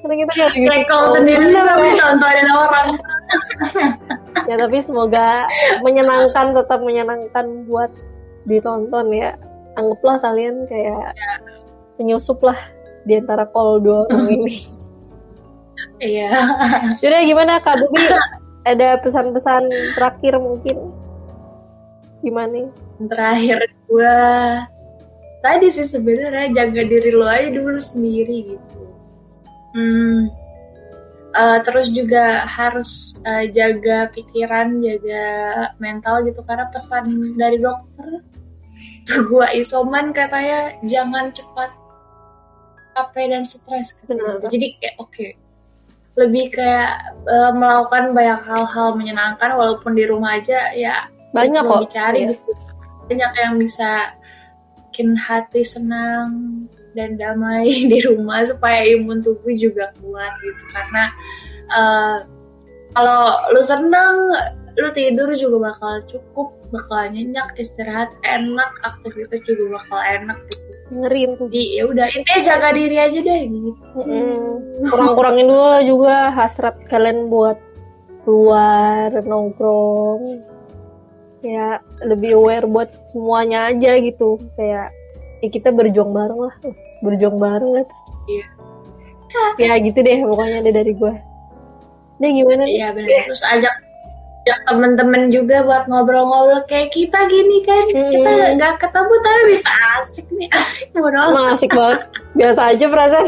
Karena 0.00 0.14
kita 0.24 0.32
kayak 0.32 0.48
lagi 0.50 0.60
kayak 0.66 0.86
call 0.88 1.04
call. 1.04 1.14
sendiri 1.14 1.44
Bener, 1.46 1.64
tapi 1.64 1.84
Weh. 1.84 1.94
tontonin 1.94 2.48
orang 2.50 2.88
ya 4.44 4.54
tapi 4.58 4.78
semoga 4.82 5.46
menyenangkan 5.80 6.46
tetap 6.52 6.80
menyenangkan 6.82 7.46
buat 7.64 7.92
ditonton 8.44 9.08
ya 9.14 9.36
anggaplah 9.78 10.18
kalian 10.20 10.66
kayak 10.66 11.14
penyusup 11.96 12.40
lah 12.42 12.56
di 13.06 13.16
antara 13.16 13.46
call 13.48 13.78
dua 13.80 14.04
orang 14.10 14.26
ini 14.28 14.52
iya 16.02 16.28
jadi 16.98 17.24
gimana 17.24 17.56
kak 17.62 17.78
Bubi 17.78 18.02
ada 18.70 18.98
pesan-pesan 19.00 19.62
terakhir 19.96 20.36
mungkin 20.40 20.91
gimana 22.22 22.70
terakhir 23.10 23.60
gue 23.90 24.18
tadi 25.42 25.66
sih 25.68 25.86
sebenarnya 25.86 26.54
jaga 26.54 26.82
diri 26.86 27.10
lo 27.10 27.26
aja 27.26 27.50
dulu 27.50 27.76
sendiri 27.76 28.54
gitu 28.54 28.80
hmm, 29.74 30.20
eh, 31.34 31.58
terus 31.66 31.90
juga 31.90 32.46
harus 32.46 33.18
eh, 33.26 33.50
jaga 33.50 34.08
pikiran 34.14 34.78
jaga 34.78 35.26
mental 35.82 36.22
gitu 36.24 36.40
karena 36.46 36.70
pesan 36.70 37.34
dari 37.34 37.58
dokter 37.58 38.22
tuh 39.04 39.22
gue 39.26 39.46
isoman 39.58 40.14
katanya 40.14 40.78
jangan 40.86 41.34
cepat 41.34 41.70
capek 42.92 43.24
dan 43.32 43.42
stres. 43.48 43.98
Benar. 44.04 44.46
jadi 44.52 44.66
kayak 44.78 44.96
oke 45.00 45.28
lebih 46.12 46.52
kayak 46.52 47.16
eh, 47.24 47.52
melakukan 47.56 48.12
banyak 48.12 48.40
hal-hal 48.44 48.88
menyenangkan 48.94 49.50
walaupun 49.56 49.96
di 49.96 50.04
rumah 50.04 50.36
aja 50.36 50.76
ya 50.76 51.08
banyak 51.32 51.62
kok. 51.64 51.80
dicari 51.88 52.18
Iya. 52.24 52.30
gitu. 52.36 52.50
Banyak 53.08 53.32
yang 53.36 53.54
bisa 53.58 53.90
bikin 54.88 55.16
hati 55.16 55.64
senang 55.64 56.30
dan 56.92 57.16
damai 57.16 57.66
di 57.90 57.98
rumah 58.04 58.44
supaya 58.44 58.84
imun 58.84 59.24
tubuh 59.24 59.52
juga 59.56 59.90
kuat 60.00 60.32
gitu. 60.44 60.64
Karena 60.70 61.04
eh, 61.72 62.16
kalau 62.92 63.40
lu 63.56 63.62
senang 63.64 64.16
lu 64.72 64.88
tidur 64.96 65.28
juga 65.36 65.72
bakal 65.72 66.00
cukup 66.08 66.56
bakal 66.72 67.04
nyenyak 67.12 67.52
istirahat 67.60 68.08
enak 68.24 68.72
aktivitas 68.80 69.44
juga 69.44 69.76
bakal 69.80 70.00
enak 70.00 70.38
gitu. 70.48 70.70
Dengerin 70.92 71.30
tuh. 71.40 71.48
Ya 71.52 71.84
udah 71.88 72.08
intinya 72.12 72.40
jaga 72.40 72.68
diri 72.76 72.96
aja 73.00 73.18
deh 73.20 73.42
gitu 73.48 73.80
Mm-mm. 74.04 74.88
kurang-kurangin 74.88 75.48
dulu 75.48 75.64
lah 75.64 75.82
juga 75.84 76.14
hasrat 76.32 76.76
kalian 76.88 77.28
buat 77.32 77.56
keluar 78.24 79.08
nongkrong 79.24 80.51
ya 81.42 81.68
lebih 82.00 82.38
aware 82.38 82.64
buat 82.64 82.88
semuanya 83.04 83.68
aja 83.68 83.98
gitu 83.98 84.38
kayak 84.54 84.94
ya 85.38 85.48
kita 85.48 85.68
berjuang 85.70 86.10
bareng 86.10 86.38
lah 86.38 86.54
berjuang 87.00 87.36
bareng 87.36 87.72
lah 87.76 87.86
Iya. 88.22 88.46
ya 89.58 89.74
gitu 89.82 89.98
deh 89.98 90.22
pokoknya 90.22 90.62
deh 90.62 90.70
dari 90.70 90.94
gue 90.94 91.14
deh 92.16 92.30
gimana 92.30 92.62
Iya 92.62 92.94
benar. 92.94 93.10
Terus 93.26 93.42
ajak 93.42 93.74
ajak 94.42 94.58
temen-temen 94.64 95.30
juga 95.30 95.62
buat 95.62 95.86
ngobrol-ngobrol 95.86 96.62
kayak 96.66 96.90
kita 96.90 97.26
gini 97.26 97.62
kan. 97.62 97.82
Kita 97.90 98.30
Hmm. 98.30 98.54
nggak 98.54 98.74
ketemu 98.78 99.14
tapi 99.18 99.40
bisa 99.50 99.70
asik 99.98 100.26
nih, 100.30 100.46
asik 100.50 100.90
bodoh. 100.94 101.30
emang 101.30 101.46
asik 101.50 101.70
banget 101.70 102.00
biasa 102.34 102.60
aja 102.70 102.84
perasaan 102.86 103.26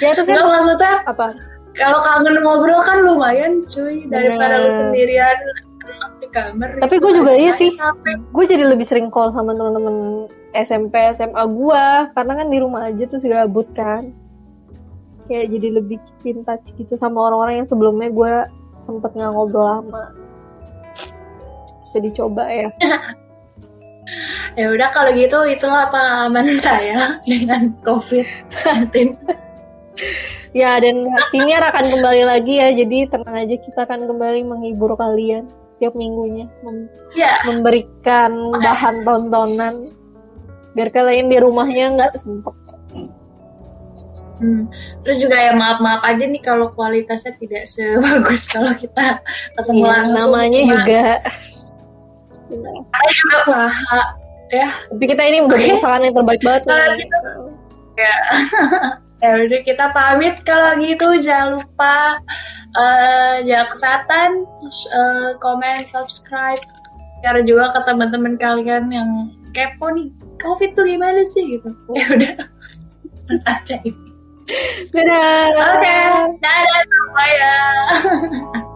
ya 0.00 0.10
terus 0.12 0.26
kan 0.26 0.42
maksudnya 0.42 0.92
apa 1.06 1.26
kalau 1.72 2.02
kangen 2.02 2.34
ngobrol 2.42 2.82
kan 2.82 2.98
lumayan 3.00 3.62
cuy 3.64 4.02
daripada 4.10 4.58
lu 4.58 4.66
Bener. 4.66 4.74
sendirian 4.74 5.36
enak 5.38 5.56
di 5.56 5.59
kamar. 6.30 6.80
Tapi 6.80 6.94
gua 7.02 7.12
juga 7.12 7.32
iya 7.34 7.52
sih. 7.52 7.74
Gue 8.30 8.44
jadi 8.46 8.64
lebih 8.64 8.86
sering 8.86 9.10
call 9.10 9.34
sama 9.34 9.52
teman-teman 9.52 10.26
SMP 10.50 10.98
SMA 11.14 11.44
gue 11.46 11.84
karena 12.14 12.32
kan 12.34 12.46
di 12.50 12.58
rumah 12.58 12.90
aja 12.90 13.06
tuh 13.06 13.22
gabut 13.22 13.70
kan 13.70 14.10
kayak 15.30 15.46
jadi 15.46 15.78
lebih 15.78 16.02
in 16.26 16.42
touch 16.42 16.74
gitu 16.74 16.98
sama 16.98 17.30
orang-orang 17.30 17.62
yang 17.62 17.68
sebelumnya 17.70 18.10
gue 18.10 18.34
sempet 18.90 19.10
nggak 19.14 19.30
ngobrol 19.30 19.62
lama 19.62 20.10
bisa 21.86 21.98
dicoba 22.02 22.44
ya 22.50 22.70
Ya 24.58 24.66
udah 24.74 24.90
kalau 24.90 25.14
gitu 25.14 25.46
itulah 25.46 25.86
pengalaman 25.94 26.50
saya 26.66 27.22
dengan 27.22 27.70
COVID-19. 27.86 29.14
ya 30.60 30.82
dan 30.82 31.06
senior 31.30 31.62
akan 31.62 31.84
kembali 31.86 32.26
lagi 32.26 32.58
ya 32.58 32.74
jadi 32.74 33.06
tenang 33.06 33.46
aja 33.46 33.54
kita 33.54 33.86
akan 33.86 34.10
kembali 34.10 34.42
menghibur 34.50 34.98
kalian 34.98 35.46
tiap 35.80 35.94
minggunya 35.94 36.44
mem- 36.60 36.92
ya, 37.10 37.40
memberikan 37.42 38.30
bahan 38.54 39.00
tontonan 39.00 39.88
biar 40.70 40.88
kalian 40.88 41.26
di 41.26 41.36
rumahnya 41.36 41.96
nggak 41.96 42.12
sempet. 42.14 42.52
Hmm. 44.40 44.64
terus 45.04 45.20
juga 45.20 45.36
ya 45.36 45.52
maaf-maaf 45.52 46.00
aja 46.00 46.24
nih 46.24 46.40
kalau 46.40 46.72
kualitasnya 46.72 47.36
tidak 47.36 47.64
sebagus 47.66 48.48
kalau 48.54 48.72
kita 48.72 49.20
ketemu 49.52 49.80
Iya, 49.80 49.90
langsung. 49.90 50.16
namanya 50.32 50.58
Cuma- 50.58 50.70
juga. 50.70 51.04
Saya 52.82 53.10
juga 53.12 53.38
paha 53.46 54.00
ya. 54.48 54.68
Tapi 54.88 55.04
kita 55.06 55.22
ini 55.24 55.38
udah 55.40 55.54
berusaha 55.56 55.96
yang 55.98 56.14
terbaik 56.14 56.40
banget. 56.40 56.62
Kalau 56.64 56.96
gitu, 56.96 57.18
ya 57.96 58.16
ya 59.20 59.30
udah 59.46 59.60
kita 59.64 59.86
pamit 59.92 60.36
kalau 60.44 60.76
gitu. 60.80 61.06
Jangan 61.20 61.60
lupa 61.60 62.20
eh, 62.76 63.34
jaga 63.48 63.72
kesehatan 63.72 64.44
terus 64.60 64.80
eh, 64.90 65.30
komen 65.40 65.84
subscribe. 65.86 66.60
Share 67.20 67.44
juga 67.44 67.76
ke 67.76 67.80
teman-teman 67.84 68.40
kalian 68.40 68.88
yang 68.88 69.10
kepo 69.52 69.92
nih 69.92 70.08
covid 70.40 70.72
tuh 70.72 70.88
gimana 70.88 71.20
sih 71.24 71.58
gitu. 71.58 71.70
Ya 71.96 72.06
udah. 72.10 72.34
Aja 73.46 73.76
ini. 73.86 74.10
Dadah. 74.90 75.46
oke 75.54 75.96
dadah 76.42 76.82
semuanya 76.90 77.54